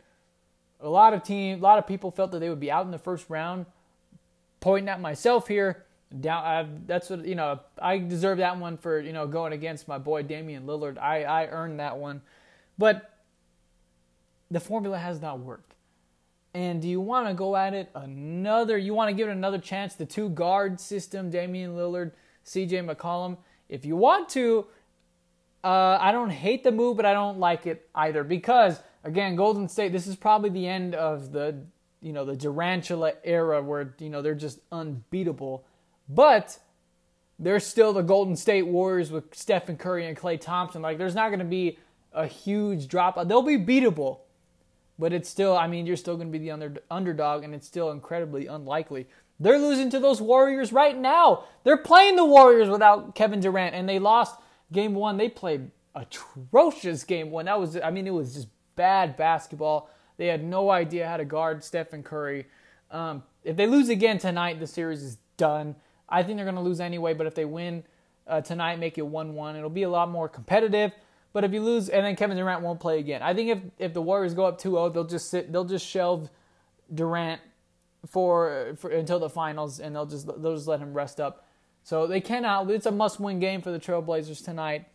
[0.81, 2.91] A lot of team, a lot of people felt that they would be out in
[2.91, 3.65] the first round.
[4.59, 5.85] Pointing at myself here,
[6.21, 6.43] down.
[6.43, 7.59] I, that's what you know.
[7.79, 10.97] I deserve that one for you know going against my boy Damian Lillard.
[10.97, 12.21] I I earned that one,
[12.77, 13.19] but
[14.49, 15.74] the formula has not worked.
[16.55, 18.77] And do you want to go at it another?
[18.77, 19.95] You want to give it another chance?
[19.95, 22.13] The two guard system, Damian Lillard,
[22.45, 22.77] C.J.
[22.77, 23.35] McCollum.
[23.67, 24.65] If you want to,
[25.65, 29.67] uh, I don't hate the move, but I don't like it either because again, Golden
[29.67, 29.91] State.
[29.91, 31.57] This is probably the end of the
[32.01, 35.65] you know the Durantula era where you know they're just unbeatable,
[36.07, 36.57] but
[37.37, 40.81] they're still the Golden State Warriors with Stephen Curry and Klay Thompson.
[40.81, 41.79] Like there's not going to be
[42.13, 43.27] a huge drop.
[43.27, 44.19] They'll be beatable,
[44.97, 45.55] but it's still.
[45.55, 49.07] I mean, you're still going to be the under, underdog, and it's still incredibly unlikely.
[49.39, 51.43] They're losing to those Warriors right now.
[51.63, 54.39] They're playing the Warriors without Kevin Durant, and they lost
[54.71, 55.17] game one.
[55.17, 57.45] They played atrocious game one.
[57.45, 59.89] That was, I mean, it was just bad basketball.
[60.17, 62.45] They had no idea how to guard Stephen Curry.
[62.91, 65.75] Um, if they lose again tonight, the series is done.
[66.07, 67.83] I think they're going to lose anyway, but if they win
[68.27, 70.93] uh, tonight, make it 1 1, it'll be a lot more competitive.
[71.35, 73.21] But if you lose, and then Kevin Durant won't play again.
[73.21, 75.85] I think if, if the Warriors go up 2 0, they'll just sit, they'll just
[75.85, 76.29] shelve
[76.93, 77.41] Durant
[78.07, 81.45] for, for until the finals, and they'll just they'll just let him rest up.
[81.83, 82.71] So they cannot.
[82.71, 84.87] It's a must-win game for the Trailblazers tonight.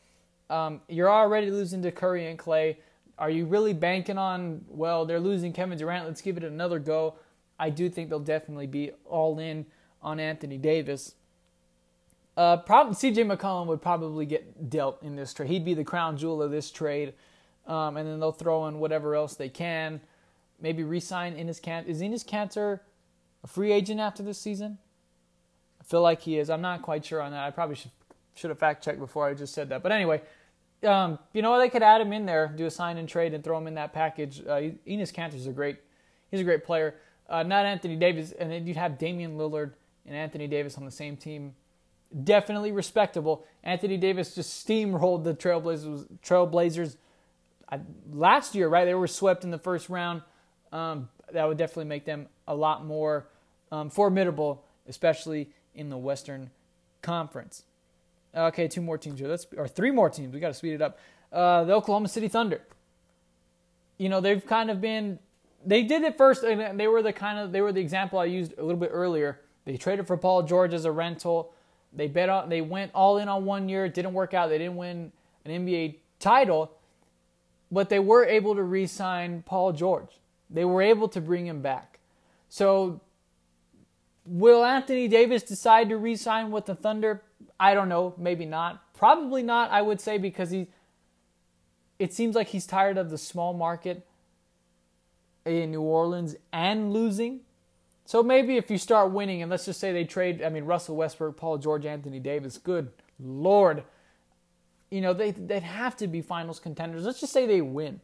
[0.49, 2.79] Um, you're already losing to Curry and Klay.
[3.19, 7.17] Are you really banking on, well, they're losing Kevin Durant, let's give it another go?
[7.59, 9.67] I do think they'll definitely be all in
[10.01, 11.17] on Anthony Davis.
[12.37, 15.51] Uh, probably, CJ McCollum would probably get dealt in this trade.
[15.51, 17.15] He'd be the crown jewel of this trade.
[17.67, 20.01] Um, and then they'll throw in whatever else they can.
[20.61, 21.87] Maybe re-sign Enes Kanter.
[21.87, 22.81] Is Enes Kanter
[23.45, 24.79] a free agent after this season?
[25.81, 26.51] I feel like he is.
[26.51, 27.47] I'm not quite sure on that.
[27.47, 27.93] I probably should
[28.35, 29.83] should have fact checked before I just said that.
[29.83, 30.23] But anyway,
[30.85, 33.45] um, you know, they could add him in there, do a sign and trade, and
[33.45, 34.41] throw him in that package.
[34.41, 35.79] Uh, Enes Kanter's a great,
[36.31, 36.95] he's a great player.
[37.29, 39.73] Uh, not Anthony Davis, and then you'd have Damian Lillard
[40.07, 41.55] and Anthony Davis on the same team.
[42.25, 43.47] Definitely respectable.
[43.63, 46.07] Anthony Davis just steamrolled the Trailblazers.
[46.25, 46.97] Trailblazers
[48.13, 48.85] last year, right?
[48.85, 50.23] They were swept in the first round.
[50.73, 53.29] Um, that would definitely make them a lot more
[53.71, 56.51] um, formidable, especially in the Western
[57.03, 57.65] Conference.
[58.35, 59.29] Okay, two more teams here.
[59.29, 60.33] Let's or three more teams.
[60.33, 60.99] We got to speed it up.
[61.33, 62.61] Uh, the Oklahoma City Thunder.
[63.99, 65.19] You know they've kind of been.
[65.65, 68.27] They did it first, and they were the kind of they were the example I
[68.27, 69.41] used a little bit earlier.
[69.65, 71.53] They traded for Paul George as a rental.
[71.93, 72.49] They bet on.
[72.49, 73.85] They went all in on one year.
[73.85, 74.49] It didn't work out.
[74.49, 75.13] They didn't win
[75.45, 76.73] an NBA title,
[77.71, 80.21] but they were able to re-sign Paul George.
[80.49, 81.99] They were able to bring him back.
[82.49, 83.01] So,
[84.25, 87.23] will Anthony Davis decide to re-sign with the Thunder?
[87.59, 88.15] I don't know.
[88.17, 88.93] Maybe not.
[88.95, 89.71] Probably not.
[89.71, 90.69] I would say because he.
[91.99, 94.07] It seems like he's tired of the small market
[95.45, 97.41] in New Orleans and losing.
[98.11, 100.97] So maybe if you start winning, and let's just say they trade, I mean, Russell
[100.97, 103.85] Westbrook, Paul George, Anthony Davis, good Lord.
[104.91, 107.05] You know, they, they'd have to be finals contenders.
[107.05, 108.01] Let's just say they win.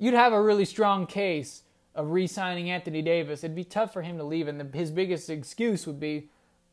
[0.00, 1.62] You'd have a really strong case
[1.94, 3.44] of re signing Anthony Davis.
[3.44, 6.28] It'd be tough for him to leave, and the, his biggest excuse would be,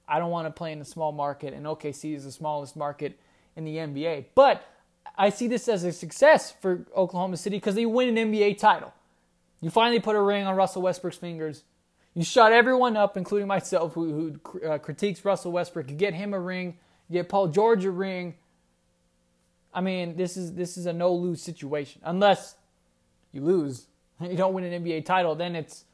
[0.07, 3.19] I don't want to play in a small market, and OKC is the smallest market
[3.55, 4.25] in the NBA.
[4.33, 4.67] But
[5.15, 8.91] I see this as a success for Oklahoma City because they win an NBA title.
[9.61, 11.63] You finally put a ring on Russell Westbrook's fingers.
[12.15, 15.89] You shut everyone up, including myself, who, who uh, critiques Russell Westbrook.
[15.89, 16.77] You get him a ring.
[17.09, 18.35] You get Paul George a ring.
[19.73, 22.01] I mean, this is this is a no lose situation.
[22.05, 22.55] Unless
[23.31, 23.87] you lose,
[24.21, 25.85] you don't win an NBA title, then it's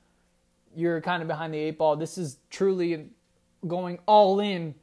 [0.76, 1.96] you're kind of behind the eight ball.
[1.96, 3.08] This is truly
[3.68, 4.76] going all in.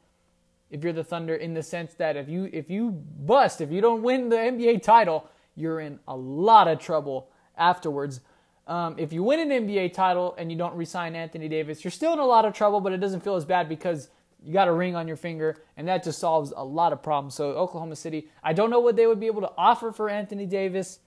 [0.69, 3.79] If you're the Thunder, in the sense that if you if you bust, if you
[3.79, 8.21] don't win the NBA title, you're in a lot of trouble afterwards.
[8.67, 12.11] Um, if you win an NBA title and you don't resign Anthony Davis, you're still
[12.13, 14.09] in a lot of trouble, but it doesn't feel as bad because
[14.43, 17.33] you got a ring on your finger, and that just solves a lot of problems.
[17.33, 20.45] So, Oklahoma City, I don't know what they would be able to offer for Anthony
[20.45, 20.99] Davis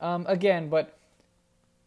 [0.00, 0.98] um, again, but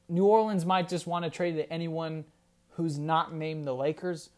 [0.09, 2.25] New Orleans might just want to trade to anyone
[2.71, 4.31] who's not named the Lakers.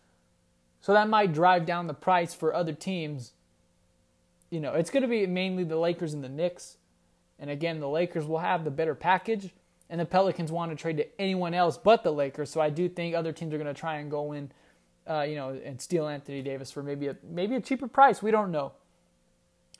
[0.81, 3.31] So, that might drive down the price for other teams.
[4.49, 6.77] You know, it's going to be mainly the Lakers and the Knicks.
[7.39, 9.51] And again, the Lakers will have the better package
[9.91, 12.49] and the Pelicans want to trade to anyone else but the Lakers.
[12.49, 14.49] So I do think other teams are going to try and go in,
[15.05, 18.23] uh, you know, and steal Anthony Davis for maybe a maybe a cheaper price.
[18.23, 18.71] We don't know,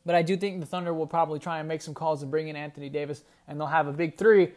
[0.05, 2.49] but I do think the Thunder will probably try and make some calls and bring
[2.49, 4.51] in Anthony Davis, and they'll have a big three.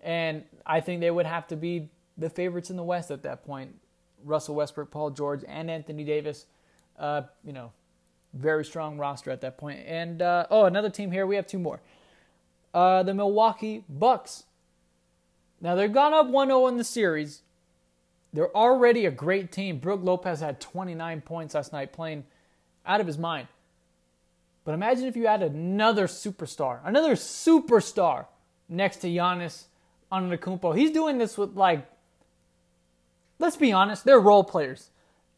[0.00, 3.44] And I think they would have to be the favorites in the West at that
[3.44, 3.74] point.
[4.24, 6.46] Russell Westbrook, Paul George, and Anthony Davis.
[6.98, 7.72] Uh, you know,
[8.32, 9.80] very strong roster at that point.
[9.86, 11.26] And uh, oh, another team here.
[11.26, 11.80] We have two more.
[12.72, 14.44] Uh, the Milwaukee Bucks.
[15.64, 17.40] Now they've gone up 1-0 in the series.
[18.34, 19.78] They're already a great team.
[19.78, 22.24] Brook Lopez had 29 points last night playing
[22.84, 23.48] out of his mind.
[24.64, 28.26] But imagine if you had another superstar, another superstar
[28.68, 29.64] next to Giannis
[30.12, 30.76] Antetokounmpo.
[30.76, 31.86] He's doing this with like
[33.38, 34.90] let's be honest, they're role players.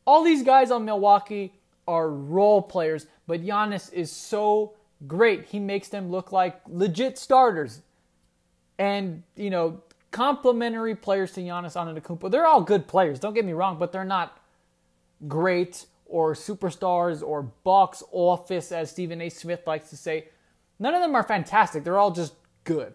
[0.07, 1.53] All these guys on Milwaukee
[1.87, 4.75] are role players, but Giannis is so
[5.07, 5.47] great.
[5.47, 7.83] He makes them look like legit starters.
[8.79, 9.83] And, you know,
[10.17, 12.31] complementary players to Giannis on Antetokounmpo.
[12.31, 14.41] They're all good players, don't get me wrong, but they're not
[15.29, 19.29] great or superstars or box office, as Stephen A.
[19.29, 20.29] Smith likes to say.
[20.79, 21.85] None of them are fantastic.
[21.85, 22.33] They're all just
[22.65, 22.95] good.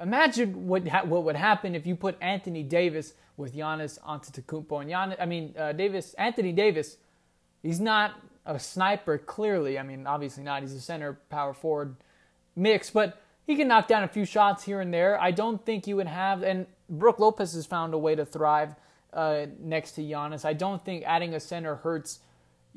[0.00, 4.90] Imagine what ha- what would happen if you put Anthony Davis with Giannis Antetokounmpo and
[4.90, 5.16] Giannis.
[5.20, 6.98] I mean, uh, Davis, Anthony Davis.
[7.62, 9.18] He's not a sniper.
[9.18, 10.62] Clearly, I mean, obviously not.
[10.62, 11.96] He's a center power forward
[12.54, 15.20] mix, but he can knock down a few shots here and there.
[15.20, 18.74] I don't think you would have, and Brook Lopez has found a way to thrive
[19.12, 20.44] uh, next to Giannis.
[20.44, 22.20] I don't think adding a center hurts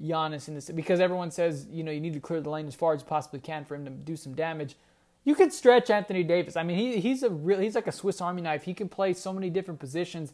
[0.01, 2.75] Giannis in this because everyone says you know you need to clear the lane as
[2.75, 4.75] far as you possibly can for him to do some damage.
[5.23, 6.55] You could stretch Anthony Davis.
[6.55, 8.63] I mean, he, he's a real, he's like a Swiss Army knife.
[8.63, 10.33] He can play so many different positions.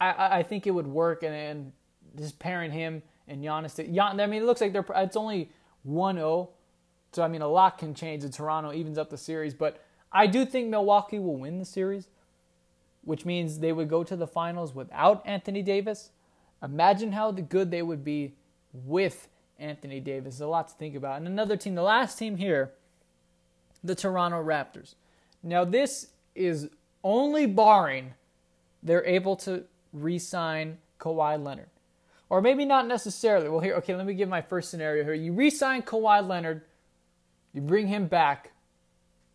[0.00, 1.72] I, I think it would work, and, and
[2.16, 3.80] just pairing him and Giannis.
[3.80, 5.50] I mean, it looks like they're it's only
[5.88, 6.48] 1-0
[7.16, 9.54] so, I mean, a lot can change if Toronto evens up the series.
[9.54, 12.08] But I do think Milwaukee will win the series,
[13.04, 16.10] which means they would go to the finals without Anthony Davis.
[16.62, 18.34] Imagine how good they would be
[18.74, 19.28] with
[19.58, 20.40] Anthony Davis.
[20.40, 21.16] a lot to think about.
[21.16, 22.72] And another team, the last team here,
[23.82, 24.94] the Toronto Raptors.
[25.42, 26.68] Now, this is
[27.02, 28.12] only barring
[28.82, 29.64] they're able to
[29.94, 31.70] re sign Kawhi Leonard.
[32.28, 33.48] Or maybe not necessarily.
[33.48, 35.14] Well, here, okay, let me give my first scenario here.
[35.14, 36.60] You re sign Kawhi Leonard
[37.56, 38.52] you bring him back,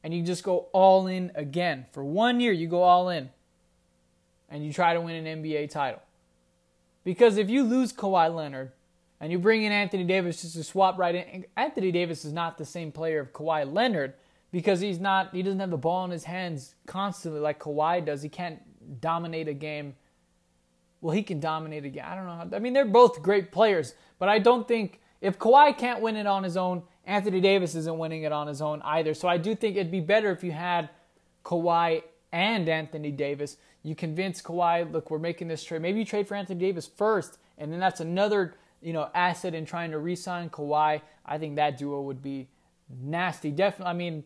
[0.03, 1.85] and you just go all in again.
[1.91, 3.29] For one year, you go all in,
[4.49, 6.01] and you try to win an NBA title.
[7.03, 8.71] Because if you lose Kawhi Leonard
[9.19, 12.57] and you bring in Anthony Davis just to swap right in, Anthony Davis is not
[12.57, 14.13] the same player of Kawhi Leonard
[14.51, 18.21] because he's not he doesn't have the ball in his hands constantly like Kawhi does.
[18.21, 18.61] He can't
[19.01, 19.95] dominate a game
[21.01, 22.05] well, he can dominate again.
[22.05, 22.35] I don't know.
[22.35, 26.15] How, I mean, they're both great players, but I don't think if Kawhi can't win
[26.15, 29.13] it on his own, Anthony Davis isn't winning it on his own either.
[29.13, 30.89] So I do think it'd be better if you had
[31.43, 33.57] Kawhi and Anthony Davis.
[33.83, 35.81] You convince Kawhi, look, we're making this trade.
[35.81, 39.65] Maybe you trade for Anthony Davis first, and then that's another you know asset in
[39.65, 41.01] trying to re-sign Kawhi.
[41.25, 42.47] I think that duo would be
[43.01, 43.51] nasty.
[43.51, 43.91] Definitely.
[43.91, 44.23] I mean,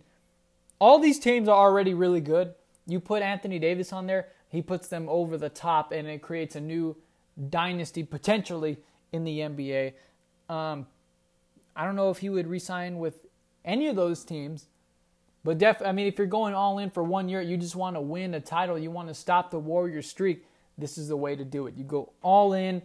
[0.80, 2.54] all these teams are already really good.
[2.88, 6.56] You put Anthony Davis on there, he puts them over the top, and it creates
[6.56, 6.96] a new
[7.50, 8.78] dynasty potentially
[9.12, 9.94] in the NBA.
[10.50, 10.88] Um,
[11.76, 13.26] I don't know if he would resign with
[13.64, 14.68] any of those teams,
[15.44, 17.96] but def I mean, if you're going all in for one year, you just want
[17.96, 20.46] to win a title, you want to stop the Warrior streak.
[20.78, 21.76] This is the way to do it.
[21.76, 22.82] You go all in.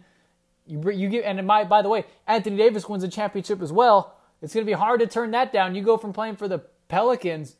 [0.65, 4.15] You you get and by by the way, Anthony Davis wins a championship as well.
[4.41, 5.75] It's going to be hard to turn that down.
[5.75, 7.55] You go from playing for the Pelicans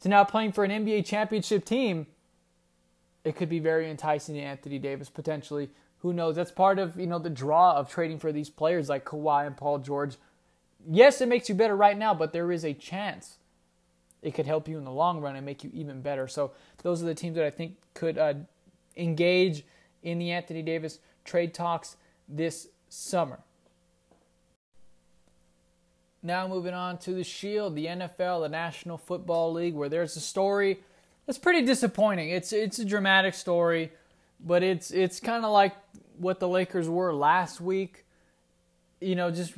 [0.00, 2.06] to now playing for an NBA championship team.
[3.24, 5.70] It could be very enticing to Anthony Davis potentially.
[5.98, 6.36] Who knows?
[6.36, 9.56] That's part of you know the draw of trading for these players like Kawhi and
[9.56, 10.16] Paul George.
[10.90, 13.36] Yes, it makes you better right now, but there is a chance
[14.22, 16.26] it could help you in the long run and make you even better.
[16.26, 18.34] So those are the teams that I think could uh,
[18.96, 19.64] engage
[20.02, 21.96] in the Anthony Davis trade talks
[22.28, 23.40] this summer.
[26.22, 30.20] Now moving on to the Shield, the NFL, the National Football League, where there's a
[30.20, 30.80] story
[31.26, 32.30] that's pretty disappointing.
[32.30, 33.92] It's it's a dramatic story,
[34.40, 35.76] but it's it's kind of like
[36.16, 38.04] what the Lakers were last week.
[39.00, 39.52] You know, just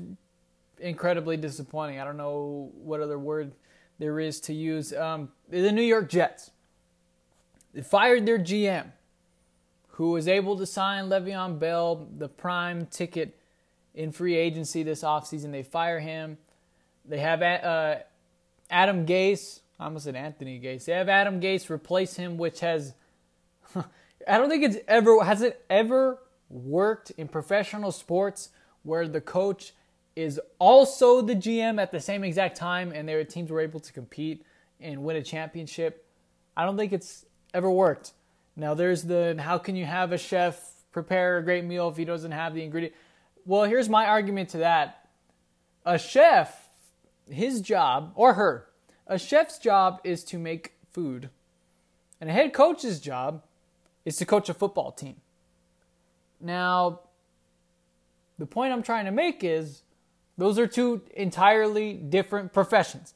[0.81, 2.01] incredibly disappointing.
[2.01, 3.53] I don't know what other word
[3.99, 4.93] there is to use.
[4.93, 6.51] Um, the New York Jets
[7.73, 8.87] they fired their GM,
[9.91, 13.39] who was able to sign Le'Veon Bell, the prime ticket
[13.95, 15.53] in free agency this offseason.
[15.53, 16.39] They fire him.
[17.05, 17.97] They have uh,
[18.69, 19.61] Adam Gase.
[19.79, 20.85] I almost said Anthony Gase.
[20.85, 22.95] They have Adam Gase replace him, which has
[23.75, 26.19] I don't think it's ever has it ever
[26.49, 28.51] worked in professional sports
[28.83, 29.73] where the coach
[30.21, 33.93] is also the GM at the same exact time and their teams were able to
[33.93, 34.45] compete
[34.81, 36.07] and win a championship.
[36.57, 38.13] I don't think it's ever worked.
[38.57, 40.61] Now there's the how can you have a chef
[40.93, 42.95] prepare a great meal if he doesn't have the ingredient?
[43.47, 45.09] Well, here's my argument to that.
[45.85, 46.71] A chef
[47.31, 48.67] his job, or her,
[49.07, 51.31] a chef's job is to make food.
[52.21, 53.43] And a head coach's job
[54.05, 55.17] is to coach a football team.
[56.41, 57.01] Now,
[58.39, 59.83] the point I'm trying to make is
[60.41, 63.15] those are two entirely different professions.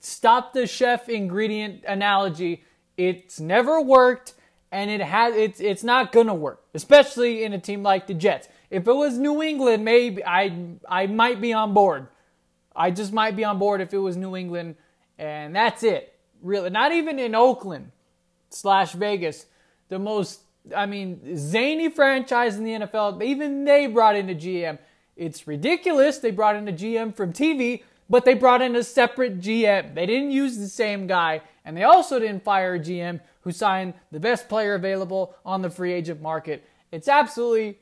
[0.00, 2.64] Stop the chef ingredient analogy.
[2.96, 4.34] It's never worked
[4.74, 8.14] and it has it's it's not going to work, especially in a team like the
[8.14, 8.48] Jets.
[8.70, 10.52] If it was New England, maybe I
[10.88, 12.08] I might be on board.
[12.74, 14.74] I just might be on board if it was New England,
[15.16, 16.18] and that's it.
[16.42, 17.92] Really, not even in Oakland
[18.50, 19.46] slash Vegas,
[19.90, 20.40] the most
[20.74, 23.22] I mean zany franchise in the NFL.
[23.22, 24.78] Even they brought in a GM.
[25.16, 26.18] It's ridiculous.
[26.18, 29.94] They brought in a GM from TV, but they brought in a separate GM.
[29.94, 33.94] They didn't use the same guy, and they also didn't fire a GM who signed
[34.10, 36.66] the best player available on the free agent market.
[36.90, 37.78] It's absolutely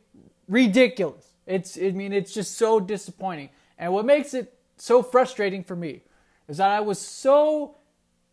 [0.48, 1.32] ridiculous.
[1.46, 3.50] It's I mean it's just so disappointing.
[3.78, 6.02] And what makes it so frustrating for me
[6.48, 7.76] is that I was so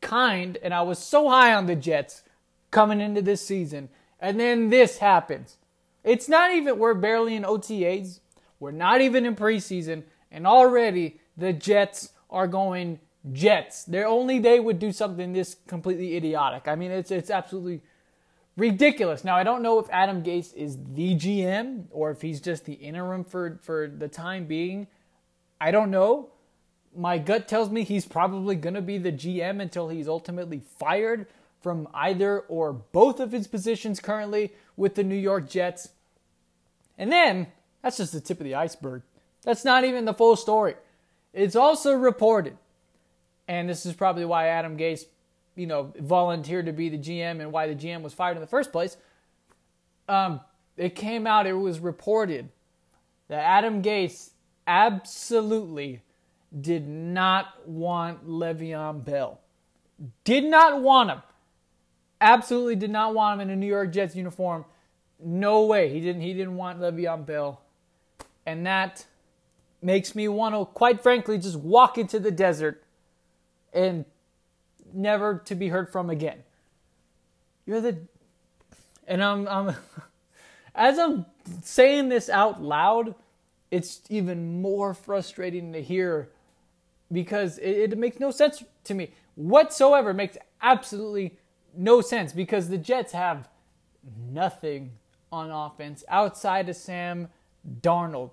[0.01, 2.23] kind and I was so high on the Jets
[2.71, 3.89] coming into this season,
[4.19, 5.57] and then this happens.
[6.03, 8.19] It's not even, we're barely in OTAs,
[8.59, 12.99] we're not even in preseason, and already the Jets are going
[13.31, 13.83] Jets.
[13.83, 16.67] Their only they would do something this completely idiotic.
[16.67, 17.81] I mean, it's it's absolutely
[18.57, 19.23] ridiculous.
[19.23, 22.73] Now I don't know if Adam Gase is the GM or if he's just the
[22.73, 24.87] interim for for the time being.
[25.61, 26.29] I don't know
[26.95, 31.27] my gut tells me he's probably going to be the GM until he's ultimately fired
[31.61, 35.89] from either or both of his positions currently with the New York Jets.
[36.97, 37.47] And then,
[37.81, 39.03] that's just the tip of the iceberg.
[39.43, 40.75] That's not even the full story.
[41.33, 42.57] It's also reported,
[43.47, 45.05] and this is probably why Adam Gase,
[45.55, 48.47] you know, volunteered to be the GM and why the GM was fired in the
[48.47, 48.97] first place.
[50.07, 50.41] Um,
[50.75, 52.49] it came out, it was reported
[53.27, 54.31] that Adam Gase
[54.65, 56.01] absolutely
[56.61, 59.39] did not want Le'Veon Bell.
[60.23, 61.21] Did not want him.
[62.21, 64.65] Absolutely did not want him in a New York Jets uniform.
[65.23, 65.89] No way.
[65.89, 67.61] He didn't he didn't want Le'Veon Bell.
[68.49, 69.05] And that
[69.81, 72.83] makes me want to quite frankly just walk into the desert
[73.73, 74.05] and
[74.93, 76.39] never to be heard from again.
[77.65, 77.97] You're the
[79.07, 79.75] and I'm I'm
[80.75, 81.25] as I'm
[81.61, 83.13] saying this out loud,
[83.69, 86.29] it's even more frustrating to hear
[87.11, 90.09] because it, it makes no sense to me whatsoever.
[90.09, 91.37] It makes absolutely
[91.75, 93.47] no sense because the Jets have
[94.31, 94.91] nothing
[95.31, 97.29] on offense outside of Sam
[97.81, 98.31] Darnold.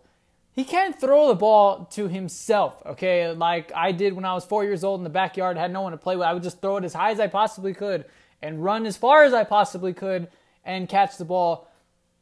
[0.57, 3.31] He can't throw the ball to himself, okay?
[3.31, 5.93] Like I did when I was four years old in the backyard, had no one
[5.93, 6.27] to play with.
[6.27, 8.07] I would just throw it as high as I possibly could
[8.41, 10.29] and run as far as I possibly could
[10.65, 11.71] and catch the ball.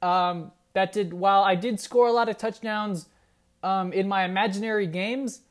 [0.02, 3.08] Um, that did, while I did score a lot of touchdowns
[3.62, 5.42] um, in my imaginary games,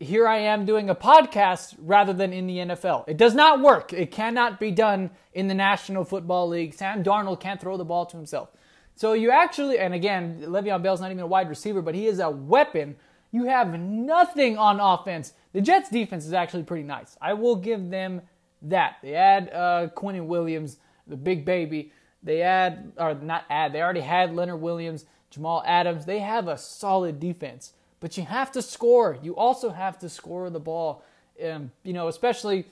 [0.00, 3.04] here I am doing a podcast rather than in the NFL.
[3.06, 3.92] It does not work.
[3.92, 6.74] It cannot be done in the National Football League.
[6.74, 8.50] Sam Darnold can't throw the ball to himself.
[8.94, 12.20] So you actually, and again, Le'Veon Bell's not even a wide receiver, but he is
[12.20, 12.96] a weapon.
[13.32, 15.32] You have nothing on offense.
[15.52, 17.16] The Jets' defense is actually pretty nice.
[17.20, 18.22] I will give them
[18.62, 18.96] that.
[19.02, 21.92] They add uh, Quinnen Williams, the big baby.
[22.22, 26.04] They add, or not add, they already had Leonard Williams, Jamal Adams.
[26.04, 29.18] They have a solid defense, but you have to score.
[29.22, 31.02] You also have to score the ball.
[31.42, 32.66] Um, you know, especially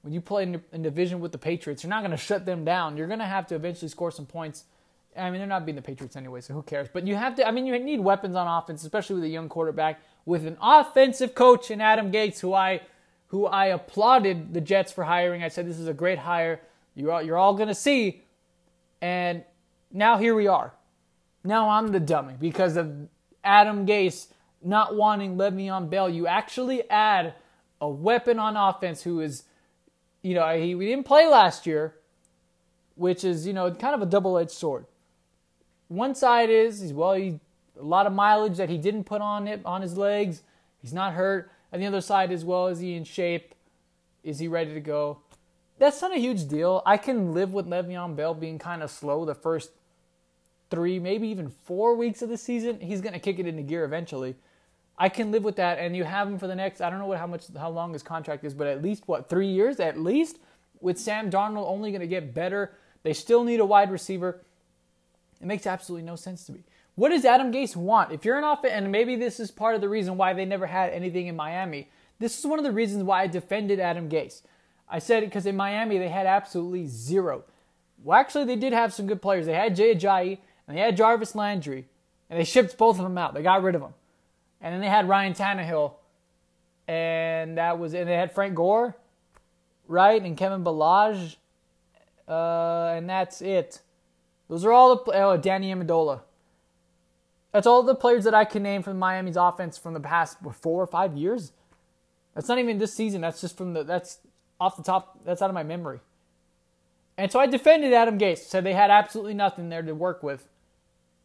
[0.00, 2.64] when you play in, in division with the Patriots, you're not going to shut them
[2.64, 2.96] down.
[2.96, 4.64] You're going to have to eventually score some points
[5.16, 6.88] I mean, they're not being the Patriots anyway, so who cares?
[6.92, 9.48] But you have to, I mean, you need weapons on offense, especially with a young
[9.48, 12.80] quarterback, with an offensive coach in Adam Gase, who I,
[13.28, 15.42] who I applauded the Jets for hiring.
[15.42, 16.60] I said this is a great hire.
[16.94, 18.22] You're all, you're all going to see.
[19.00, 19.44] And
[19.92, 20.72] now here we are.
[21.44, 23.08] Now I'm the dummy because of
[23.42, 24.28] Adam Gase
[24.62, 26.08] not wanting Le'Veon Bell.
[26.08, 27.34] You actually add
[27.80, 29.44] a weapon on offense who is,
[30.22, 31.96] you know, he we didn't play last year,
[32.94, 34.86] which is you know kind of a double-edged sword
[35.88, 37.40] one side is well, he
[37.78, 40.42] a lot of mileage that he didn't put on it on his legs.
[40.80, 41.50] He's not hurt.
[41.72, 43.54] And the other side is well, is he in shape?
[44.22, 45.18] Is he ready to go?
[45.78, 46.82] That's not a huge deal.
[46.86, 49.72] I can live with Le'Veon Bell being kind of slow the first
[50.70, 52.80] three, maybe even four weeks of the season.
[52.80, 54.36] He's going to kick it into gear eventually.
[54.96, 56.80] I can live with that, and you have him for the next.
[56.80, 59.28] I don't know what how much how long his contract is, but at least what
[59.28, 60.38] three years at least.
[60.80, 62.74] With Sam Darnold only going to get better.
[63.02, 64.42] They still need a wide receiver.
[65.40, 66.64] It makes absolutely no sense to me.
[66.94, 68.12] What does Adam Gase want?
[68.12, 70.66] If you're an offense, and maybe this is part of the reason why they never
[70.66, 71.88] had anything in Miami.
[72.20, 74.42] This is one of the reasons why I defended Adam Gase.
[74.88, 77.44] I said it because in Miami they had absolutely zero.
[78.02, 79.46] Well, actually, they did have some good players.
[79.46, 81.86] They had Jay Ajayi and they had Jarvis Landry,
[82.30, 83.34] and they shipped both of them out.
[83.34, 83.94] They got rid of them,
[84.60, 85.94] and then they had Ryan Tannehill,
[86.88, 88.96] and that was, and they had Frank Gore,
[89.86, 91.36] right, and Kevin Ballage,
[92.28, 93.80] uh, and that's it.
[94.48, 96.20] Those are all the oh, Danny Amendola.
[97.52, 100.82] That's all the players that I can name from Miami's offense from the past four
[100.82, 101.52] or five years.
[102.34, 103.20] That's not even this season.
[103.20, 104.18] That's just from the that's
[104.60, 105.20] off the top.
[105.24, 106.00] That's out of my memory.
[107.16, 108.38] And so I defended Adam Gase.
[108.38, 110.48] Said they had absolutely nothing there to work with.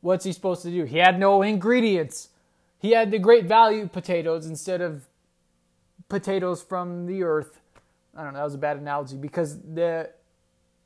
[0.01, 0.84] What's he supposed to do?
[0.84, 2.30] He had no ingredients.
[2.78, 5.07] He had the great value potatoes instead of
[6.07, 7.59] potatoes from the earth.
[8.15, 8.39] I don't know.
[8.39, 10.11] That was a bad analogy because the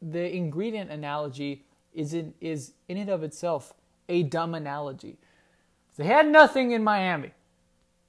[0.01, 3.73] the ingredient analogy is in, is in and of itself
[4.09, 5.17] a dumb analogy.
[5.97, 7.31] They had nothing in Miami.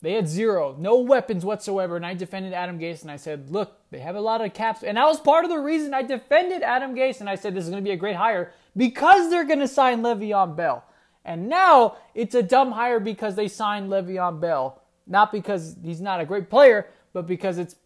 [0.00, 1.96] They had zero, no weapons whatsoever.
[1.96, 4.82] And I defended Adam Gase and I said, look, they have a lot of caps.
[4.82, 7.64] And that was part of the reason I defended Adam Gase and I said this
[7.64, 10.84] is going to be a great hire because they're going to sign Le'Veon Bell.
[11.24, 14.82] And now it's a dumb hire because they signed Le'Veon Bell.
[15.06, 17.76] Not because he's not a great player, but because it's,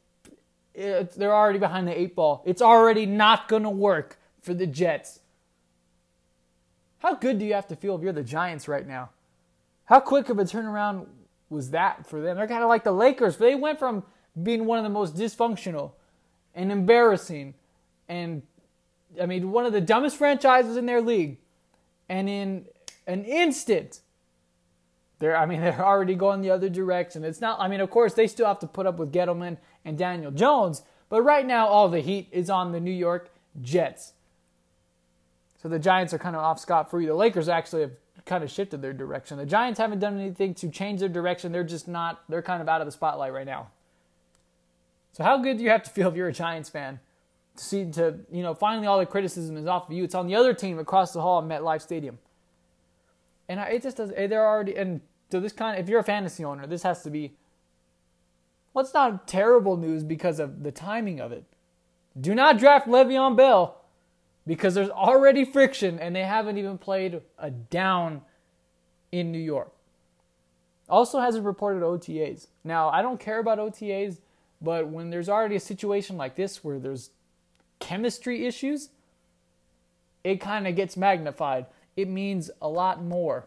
[0.75, 2.43] it's they're already behind the eight ball.
[2.45, 5.18] It's already not going to work for the Jets.
[6.99, 9.11] How good do you have to feel if you're the Giants right now?
[9.85, 11.07] How quick of a turnaround
[11.49, 12.37] was that for them?
[12.37, 13.37] They're kind of like the Lakers.
[13.37, 14.05] They went from
[14.43, 15.93] being one of the most dysfunctional
[16.55, 17.55] and embarrassing
[18.09, 18.43] and
[19.21, 21.39] I mean one of the dumbest franchises in their league.
[22.09, 22.67] And in
[23.07, 24.01] an instant,
[25.19, 27.25] they're I mean they're already going the other direction.
[27.25, 29.97] It's not I mean of course they still have to put up with Gettleman and
[29.97, 33.31] Daniel Jones, but right now all the heat is on the New York
[33.61, 34.13] Jets.
[35.61, 37.07] So the Giants are kind of off scot free.
[37.07, 37.93] The Lakers actually have
[38.25, 39.39] kind of shifted their direction.
[39.39, 41.51] The Giants haven't done anything to change their direction.
[41.51, 43.69] They're just not, they're kind of out of the spotlight right now.
[45.13, 47.01] So how good do you have to feel if you're a Giants fan
[47.57, 50.05] to see to, you know, finally all the criticism is off of you.
[50.05, 52.19] It's on the other team across the hall at MetLife Stadium.
[53.49, 55.01] And it just does, they're already, and
[55.31, 57.33] so this kind of, if you're a fantasy owner, this has to be,
[58.73, 61.45] well, it's not terrible news because of the timing of it.
[62.21, 63.78] Do not draft Le'Veon Bell
[64.49, 68.23] because there's already friction and they haven't even played a down
[69.13, 69.71] in New York.
[70.89, 72.47] Also hasn't reported OTAs.
[72.65, 74.21] Now, I don't care about OTAs,
[74.63, 77.11] but when there's already a situation like this where there's
[77.79, 78.89] chemistry issues,
[80.25, 81.67] it kind of gets magnified.
[81.95, 83.47] It means a lot more.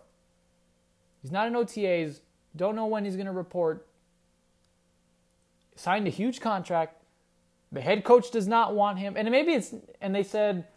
[1.24, 2.20] He's not in OTAs,
[2.56, 3.88] don't know when he's going to report.
[5.76, 7.02] Signed a huge contract.
[7.72, 9.16] The head coach does not want him.
[9.18, 10.68] And maybe it's, and they said,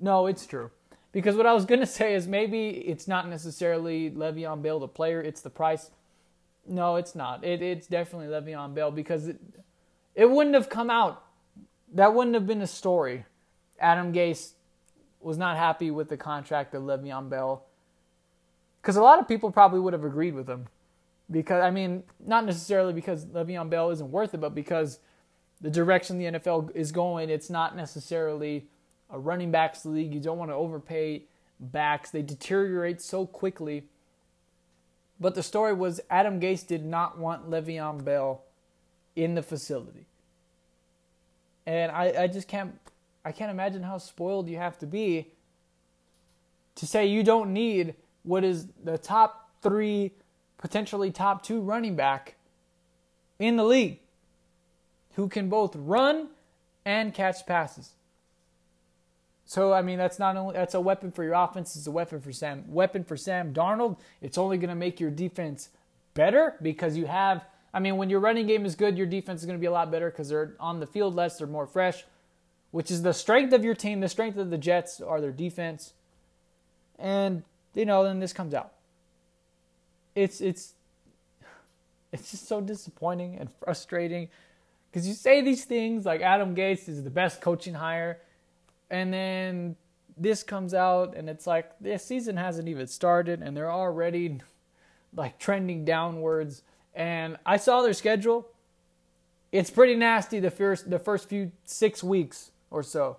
[0.00, 0.70] no, it's true.
[1.12, 4.88] Because what I was going to say is maybe it's not necessarily Le'Veon Bell, the
[4.88, 5.90] player, it's the price.
[6.66, 7.44] No, it's not.
[7.44, 9.40] It, it's definitely Le'Veon Bell because it,
[10.14, 11.24] it wouldn't have come out.
[11.94, 13.24] That wouldn't have been a story.
[13.80, 14.52] Adam Gase
[15.20, 17.64] was not happy with the contract of Le'Veon Bell.
[18.82, 20.66] Because a lot of people probably would have agreed with him.
[21.30, 25.00] Because, I mean, not necessarily because Le'Veon Bell isn't worth it, but because
[25.60, 28.66] the direction the NFL is going, it's not necessarily
[29.10, 30.14] a running backs league.
[30.14, 31.22] You don't want to overpay
[31.60, 33.84] backs, they deteriorate so quickly.
[35.20, 38.42] But the story was Adam Gase did not want Le'Veon Bell
[39.16, 40.06] in the facility.
[41.66, 42.78] And I, I just can't
[43.24, 45.26] I can't imagine how spoiled you have to be
[46.76, 50.12] to say you don't need what is the top three,
[50.56, 52.36] potentially top two running back
[53.38, 53.98] in the league
[55.16, 56.28] who can both run
[56.84, 57.90] and catch passes.
[59.48, 62.20] So I mean that's not only that's a weapon for your offense, it's a weapon
[62.20, 63.96] for Sam weapon for Sam Darnold.
[64.20, 65.70] It's only going to make your defense
[66.12, 69.46] better because you have I mean when your running game is good, your defense is
[69.46, 72.04] going to be a lot better because they're on the field less, they're more fresh,
[72.72, 74.00] which is the strength of your team.
[74.00, 75.94] The strength of the Jets are their defense.
[76.98, 77.42] And
[77.72, 78.74] you know, then this comes out.
[80.14, 80.74] It's it's
[82.12, 84.28] it's just so disappointing and frustrating
[84.92, 88.18] because you say these things like Adam Gase is the best coaching hire,
[88.90, 89.76] and then
[90.16, 94.40] this comes out and it's like this season hasn't even started and they're already
[95.14, 96.62] like trending downwards.
[96.94, 98.48] And I saw their schedule.
[99.52, 103.18] It's pretty nasty the first the first few six weeks or so.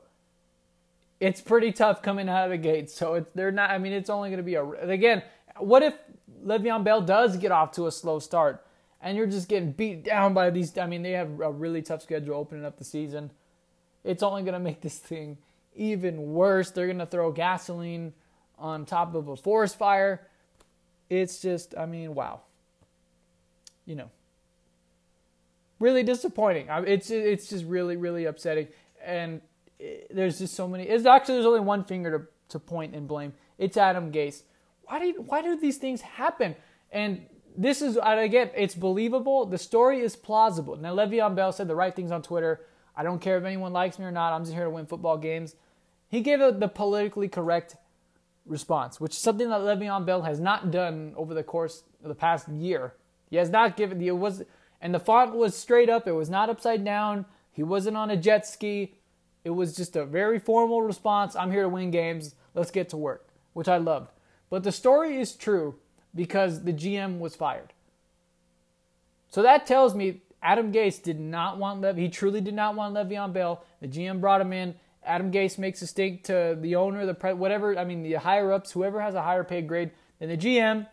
[1.20, 2.90] It's pretty tough coming out of the gate.
[2.90, 3.72] So it's they're not.
[3.72, 5.24] I mean, it's only going to be a again.
[5.58, 5.94] What if
[6.46, 8.66] Le'Veon Bell does get off to a slow start?
[9.02, 10.78] and you're just getting beat down by these.
[10.78, 13.32] I mean, they have a really tough schedule opening up the season.
[14.04, 15.38] It's only going to make this thing
[15.80, 16.72] even worse.
[16.72, 18.14] They're going to throw gasoline
[18.58, 20.28] on top of a forest fire.
[21.10, 22.42] It's just, I mean, wow.
[23.86, 24.12] You know,
[25.80, 26.68] really disappointing.
[26.70, 28.68] It's it's just really really upsetting,
[29.04, 29.42] and
[29.80, 30.84] eh, there's just so many.
[30.84, 33.34] It's actually there's only one finger to to point and blame.
[33.58, 34.44] It's Adam Gase.
[34.84, 36.56] Why do why do these things happen?
[36.92, 37.26] And
[37.58, 39.48] this is I again, it's believable.
[39.48, 40.76] The story is plausible.
[40.76, 42.62] Now, Le'Veon Bell said the right things on Twitter.
[42.96, 44.34] I don't care if anyone likes me or not.
[44.34, 45.56] I'm just here to win football games.
[46.10, 47.78] He gave the politically correct
[48.46, 52.16] response, which is something that Le'Veon Bell has not done over the course of the
[52.16, 52.96] past year.
[53.30, 54.44] He has not given the it was,
[54.82, 56.08] and the font was straight up.
[56.08, 57.26] It was not upside down.
[57.52, 58.96] He wasn't on a jet ski.
[59.44, 61.36] It was just a very formal response.
[61.36, 62.34] I'm here to win games.
[62.56, 64.12] Let's get to work, which I loved.
[64.50, 65.76] But the story is true
[66.16, 67.72] because the GM was fired.
[69.30, 71.98] So that tells me Adam Gase did not want Lev.
[71.98, 73.64] He truly did not want Le'Veon Bell.
[73.82, 74.74] The GM brought him in.
[75.10, 77.78] Adam Gase makes a stink to the owner, the pre- whatever.
[77.78, 80.88] I mean, the higher ups, whoever has a higher paid grade than the GM,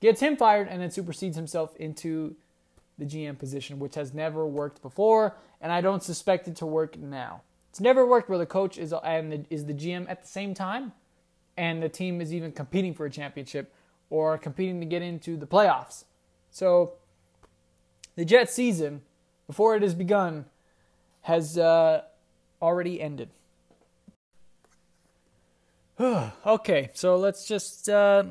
[0.00, 2.34] gets him fired and then supersedes himself into
[2.98, 6.98] the GM position, which has never worked before, and I don't suspect it to work
[6.98, 7.42] now.
[7.70, 10.54] It's never worked where the coach is and the, is the GM at the same
[10.54, 10.92] time,
[11.56, 13.72] and the team is even competing for a championship
[14.10, 16.04] or competing to get into the playoffs.
[16.50, 16.94] So
[18.16, 19.02] the Jet season,
[19.46, 20.46] before it has begun,
[21.22, 22.02] has uh,
[22.62, 23.28] already ended.
[26.46, 28.24] okay, so let's just uh,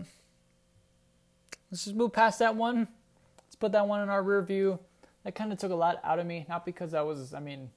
[1.70, 2.88] let's just move past that one.
[3.46, 4.80] Let's put that one in our rear view.
[5.24, 7.70] That kind of took a lot out of me, not because I was, I mean,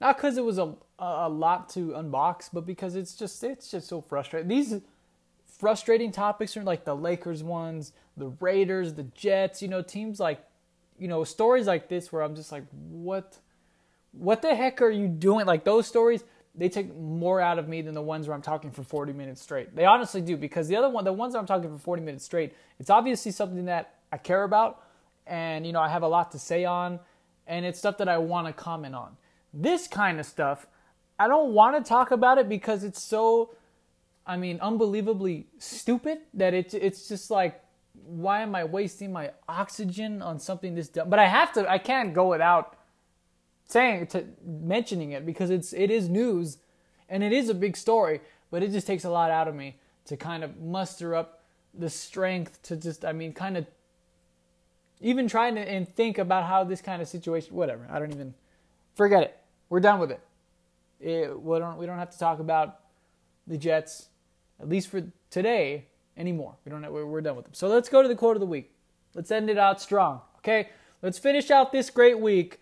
[0.00, 3.88] not because it was a a lot to unbox, but because it's just it's just
[3.88, 4.48] so frustrating.
[4.48, 4.80] These
[5.58, 10.44] frustrating topics are like the Lakers ones, the Raiders, the Jets, you know, teams like,
[10.98, 13.38] you know, stories like this where I'm just like, what,
[14.12, 15.46] what the heck are you doing?
[15.46, 16.24] Like those stories,
[16.54, 19.42] they take more out of me than the ones where I'm talking for 40 minutes
[19.42, 19.74] straight.
[19.74, 22.54] They honestly do because the other one, the ones I'm talking for 40 minutes straight,
[22.78, 24.82] it's obviously something that I care about
[25.26, 27.00] and, you know, I have a lot to say on
[27.46, 29.16] and it's stuff that I want to comment on.
[29.52, 30.66] This kind of stuff,
[31.18, 33.50] I don't want to talk about it because it's so
[34.26, 37.60] I mean, unbelievably stupid that it's it's just like,
[38.06, 41.10] why am I wasting my oxygen on something this dumb?
[41.10, 42.78] But I have to, I can't go without
[43.66, 46.58] saying to mentioning it because it's it is news,
[47.08, 48.20] and it is a big story.
[48.50, 51.42] But it just takes a lot out of me to kind of muster up
[51.76, 53.66] the strength to just, I mean, kind of
[55.00, 57.88] even trying to and think about how this kind of situation, whatever.
[57.90, 58.34] I don't even
[58.94, 59.36] forget it.
[59.68, 60.20] We're done with it.
[61.00, 62.80] it we don't we don't have to talk about
[63.46, 64.08] the Jets
[64.60, 65.86] at least for today,
[66.16, 66.54] anymore.
[66.64, 67.54] We don't have, we're, done with them.
[67.54, 68.72] So let's go to the quote of the week.
[69.14, 70.20] Let's end it out strong.
[70.38, 70.70] Okay,
[71.02, 72.60] let's finish out this great week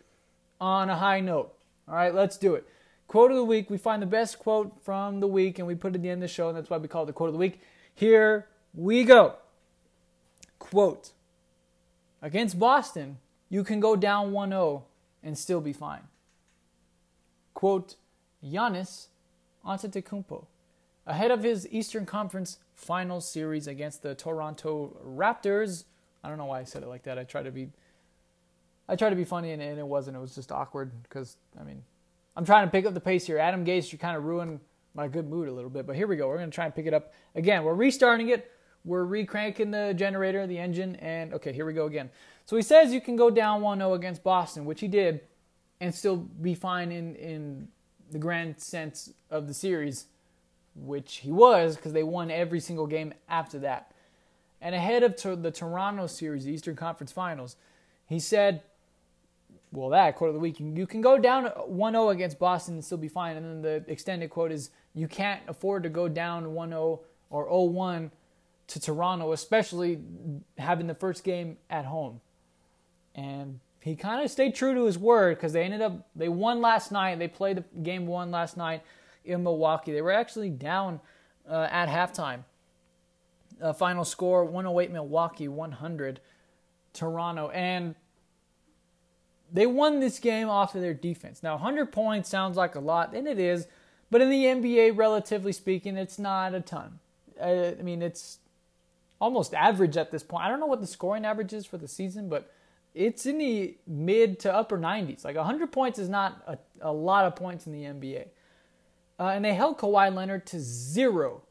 [0.62, 1.52] on a high note.
[1.88, 2.64] All right, let's do it.
[3.08, 3.68] Quote of the week.
[3.68, 6.22] We find the best quote from the week and we put it at the end
[6.22, 7.60] of the show, and that's why we call it the quote of the week.
[7.94, 9.34] Here we go.
[10.60, 11.10] Quote
[12.22, 14.84] Against Boston, you can go down 1 0
[15.24, 16.02] and still be fine.
[17.54, 17.96] Quote
[18.44, 19.08] Giannis
[19.66, 20.46] Antetokounmpo.
[21.04, 25.84] Ahead of his Eastern Conference Finals series against the Toronto Raptors,
[26.22, 27.18] I don't know why I said it like that.
[27.18, 27.70] I try to be,
[28.88, 30.16] I tried to be funny and, and it wasn't.
[30.16, 31.82] It was just awkward because I mean,
[32.36, 33.38] I'm trying to pick up the pace here.
[33.38, 34.60] Adam Gase, you kind of ruined
[34.94, 36.28] my good mood a little bit, but here we go.
[36.28, 37.64] We're gonna try and pick it up again.
[37.64, 38.50] We're restarting it.
[38.84, 42.10] We're recranking the generator, the engine, and okay, here we go again.
[42.46, 45.20] So he says you can go down 1-0 against Boston, which he did,
[45.80, 47.68] and still be fine in in
[48.12, 50.06] the grand sense of the series,
[50.76, 53.92] which he was because they won every single game after that.
[54.60, 57.56] And ahead of the Toronto series, the Eastern Conference Finals,
[58.06, 58.62] he said,
[59.72, 62.84] well, that quote of the week, you can go down 1 0 against Boston and
[62.84, 63.36] still be fine.
[63.36, 67.00] And then the extended quote is, you can't afford to go down 1 0
[67.30, 68.10] or 0 1
[68.68, 70.00] to Toronto, especially
[70.58, 72.20] having the first game at home.
[73.14, 76.60] And he kind of stayed true to his word because they ended up they won
[76.60, 77.18] last night.
[77.18, 78.82] They played the game one last night
[79.24, 79.92] in Milwaukee.
[79.92, 81.00] They were actually down
[81.50, 82.44] uh, at halftime.
[83.60, 86.20] Uh, final score 108 Milwaukee, 100
[86.92, 87.94] Toronto, and
[89.52, 91.42] they won this game off of their defense.
[91.42, 93.66] Now 100 points sounds like a lot, and it is,
[94.10, 96.98] but in the NBA, relatively speaking, it's not a ton.
[97.40, 98.38] Uh, I mean, it's
[99.20, 100.44] almost average at this point.
[100.44, 102.50] I don't know what the scoring average is for the season, but
[102.94, 105.24] it's in the mid to upper 90s.
[105.24, 108.26] Like 100 points is not a, a lot of points in the NBA.
[109.18, 111.42] Uh, and they held Kawhi Leonard to zero.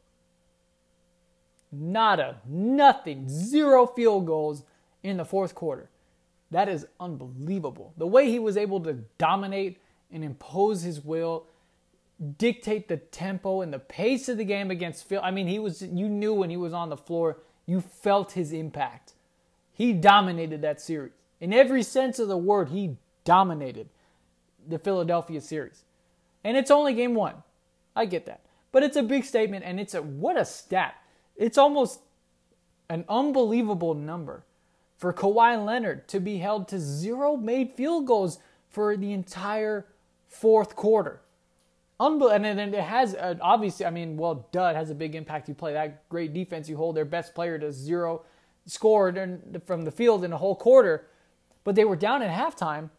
[1.70, 4.64] Nada, nothing, zero field goals
[5.02, 5.88] in the fourth quarter.
[6.52, 7.94] That is unbelievable.
[7.96, 9.80] The way he was able to dominate
[10.12, 11.46] and impose his will,
[12.36, 15.22] dictate the tempo and the pace of the game against Phil.
[15.24, 18.52] I mean, he was you knew when he was on the floor, you felt his
[18.52, 19.14] impact.
[19.72, 21.12] He dominated that series.
[21.40, 23.88] In every sense of the word, he dominated
[24.68, 25.84] the Philadelphia series.
[26.44, 27.36] And it's only game one.
[27.96, 28.42] I get that.
[28.72, 30.96] But it's a big statement and it's a what a stat.
[31.34, 32.00] It's almost
[32.90, 34.44] an unbelievable number
[35.02, 38.38] for Kawhi Leonard to be held to zero made field goals
[38.70, 39.84] for the entire
[40.28, 41.20] fourth quarter.
[41.98, 42.46] Unbelievable.
[42.46, 45.48] And then it has, uh, obviously, I mean, well, duh, it has a big impact.
[45.48, 48.22] You play that great defense, you hold their best player to zero
[48.64, 51.08] scored from the field in a whole quarter
[51.64, 52.90] but they were down at halftime.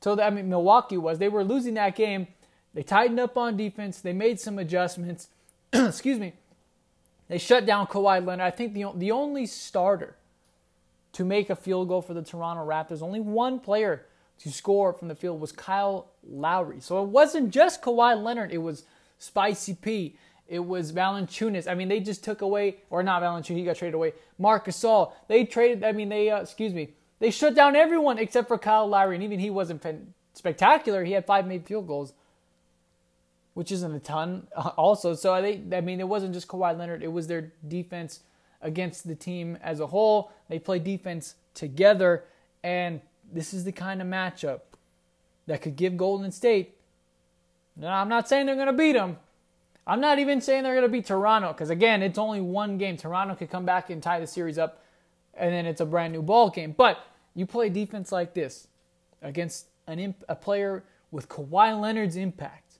[0.00, 1.18] So I mean, Milwaukee was.
[1.18, 2.28] They were losing that game.
[2.72, 4.00] They tightened up on defense.
[4.00, 5.28] They made some adjustments.
[5.72, 6.32] Excuse me.
[7.28, 8.46] They shut down Kawhi Leonard.
[8.46, 10.16] I think the the only starter
[11.16, 14.04] to make a field goal for the Toronto Raptors, only one player
[14.38, 16.78] to score from the field was Kyle Lowry.
[16.80, 18.52] So it wasn't just Kawhi Leonard.
[18.52, 18.84] It was
[19.18, 20.18] Spicy P.
[20.46, 21.66] It was Valanciunas.
[21.66, 23.56] I mean, they just took away, or not Valanciunas.
[23.56, 24.12] He got traded away.
[24.38, 25.12] Marc Gasol.
[25.26, 25.84] They traded.
[25.84, 26.28] I mean, they.
[26.28, 26.90] Uh, excuse me.
[27.18, 29.82] They shut down everyone except for Kyle Lowry, and even he wasn't
[30.34, 31.02] spectacular.
[31.02, 32.12] He had five made field goals,
[33.54, 35.14] which isn't a ton, also.
[35.14, 38.20] So they, I mean, it wasn't just Kawhi Leonard; it was their defense
[38.62, 40.32] against the team as a whole.
[40.48, 42.24] They play defense together,
[42.62, 43.00] and
[43.32, 44.60] this is the kind of matchup
[45.46, 46.76] that could give Golden State.
[47.76, 49.18] Now, I'm not saying they're going to beat them.
[49.86, 52.96] I'm not even saying they're going to beat Toronto because again, it's only one game.
[52.96, 54.82] Toronto could come back and tie the series up
[55.34, 56.74] and then it's a brand new ball game.
[56.76, 56.98] But
[57.34, 58.66] you play defense like this
[59.22, 62.78] against an imp- a player with Kawhi Leonard's impact.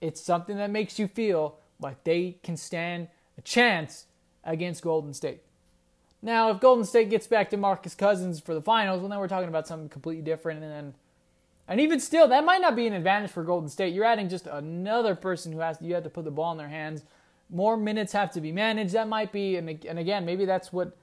[0.00, 4.06] It's something that makes you feel like they can stand a chance
[4.44, 5.42] against Golden State.
[6.22, 9.28] Now, if Golden State gets back to Marcus Cousins for the finals, well, then we're
[9.28, 10.62] talking about something completely different.
[10.62, 10.94] And then,
[11.68, 13.92] and even still, that might not be an advantage for Golden State.
[13.92, 16.68] You're adding just another person who has you have to put the ball in their
[16.68, 17.02] hands.
[17.50, 18.94] More minutes have to be managed.
[18.94, 20.96] That might be, and, and again, maybe that's what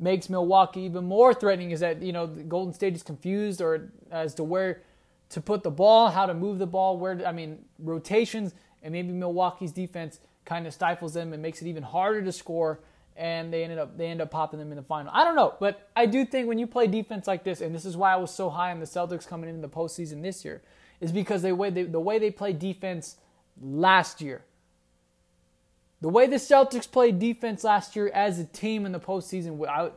[0.00, 4.34] makes Milwaukee even more threatening is that you know Golden State is confused or as
[4.34, 4.82] to where
[5.30, 9.12] to put the ball, how to move the ball, where I mean rotations, and maybe
[9.12, 12.80] Milwaukee's defense kind of stifles them and makes it even harder to score.
[13.16, 15.12] And they ended up they end up popping them in the final.
[15.12, 17.84] I don't know, but I do think when you play defense like this, and this
[17.84, 20.62] is why I was so high on the Celtics coming into the postseason this year,
[21.00, 23.16] is because they they, the way they played defense
[23.60, 24.42] last year
[26.00, 29.90] the way the Celtics played defense last year as a team in the postseason, I,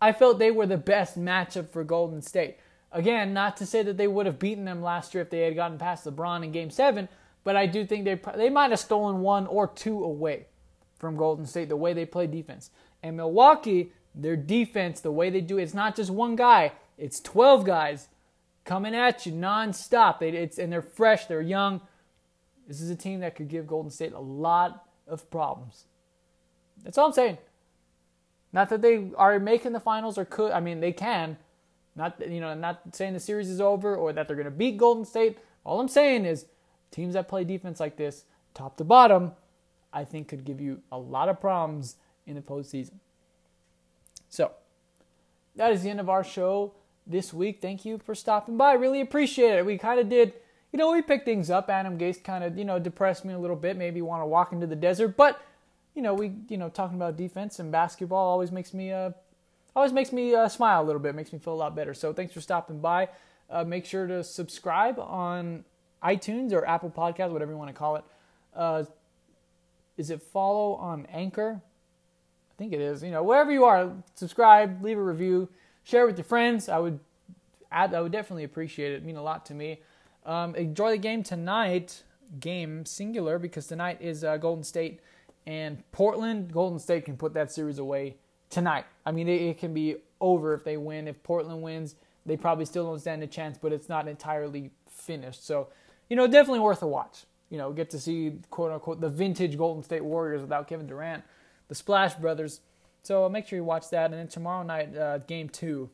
[0.00, 2.58] I felt they were the best matchup for Golden State.
[2.92, 5.56] Again, not to say that they would have beaten them last year if they had
[5.56, 7.08] gotten past LeBron in Game 7,
[7.44, 10.46] but I do think they, they might have stolen one or two away
[10.98, 12.70] from Golden State, the way they play defense.
[13.02, 17.20] And Milwaukee, their defense, the way they do it, it's not just one guy, it's
[17.20, 18.08] 12 guys
[18.64, 20.20] coming at you nonstop.
[20.20, 21.82] They, it's and they're fresh, they're young.
[22.66, 25.84] This is a team that could give Golden State a lot of problems.
[26.82, 27.38] That's all I'm saying.
[28.52, 30.52] Not that they are making the finals or could.
[30.52, 31.36] I mean, they can.
[31.96, 34.78] Not you know, not saying the series is over or that they're going to beat
[34.78, 35.38] Golden State.
[35.64, 36.46] All I'm saying is
[36.94, 38.24] teams that play defense like this,
[38.54, 39.32] top to bottom,
[39.92, 42.94] I think could give you a lot of problems in the postseason.
[44.28, 44.52] So
[45.56, 46.72] that is the end of our show
[47.06, 47.60] this week.
[47.60, 48.74] Thank you for stopping by.
[48.74, 49.66] Really appreciate it.
[49.66, 50.34] We kind of did,
[50.72, 51.68] you know, we picked things up.
[51.68, 53.76] Adam Gase kind of, you know, depressed me a little bit.
[53.76, 55.40] Maybe want to walk into the desert, but
[55.94, 59.10] you know, we, you know, talking about defense and basketball always makes me, uh,
[59.76, 61.14] always makes me uh, smile a little bit.
[61.14, 61.94] Makes me feel a lot better.
[61.94, 63.08] So thanks for stopping by.
[63.48, 65.64] Uh, make sure to subscribe on
[66.04, 68.04] iTunes or Apple Podcast, whatever you want to call it.
[68.54, 68.84] Uh,
[69.96, 71.60] is it follow on Anchor?
[71.60, 73.02] I think it is.
[73.02, 75.48] You know, wherever you are, subscribe, leave a review,
[75.82, 76.68] share with your friends.
[76.68, 77.00] I would,
[77.70, 78.94] I would definitely appreciate it.
[78.94, 79.80] It'd mean a lot to me.
[80.24, 82.02] Um, enjoy the game tonight.
[82.40, 85.00] Game singular because tonight is uh, Golden State
[85.46, 86.52] and Portland.
[86.52, 88.16] Golden State can put that series away
[88.50, 88.86] tonight.
[89.04, 91.06] I mean, it, it can be over if they win.
[91.06, 95.46] If Portland wins, they probably still don't stand a chance, but it's not entirely finished.
[95.46, 95.68] So,
[96.14, 97.24] you know, definitely worth a watch.
[97.50, 101.24] You know, get to see quote unquote the vintage Golden State Warriors without Kevin Durant,
[101.66, 102.60] the Splash Brothers.
[103.02, 104.12] So make sure you watch that.
[104.12, 105.90] And then tomorrow night, uh, game two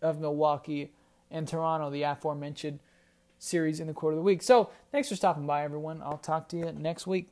[0.00, 0.94] of Milwaukee
[1.30, 2.78] and Toronto, the aforementioned
[3.38, 4.40] series in the quarter of the week.
[4.42, 6.00] So thanks for stopping by, everyone.
[6.02, 7.28] I'll talk to you next week.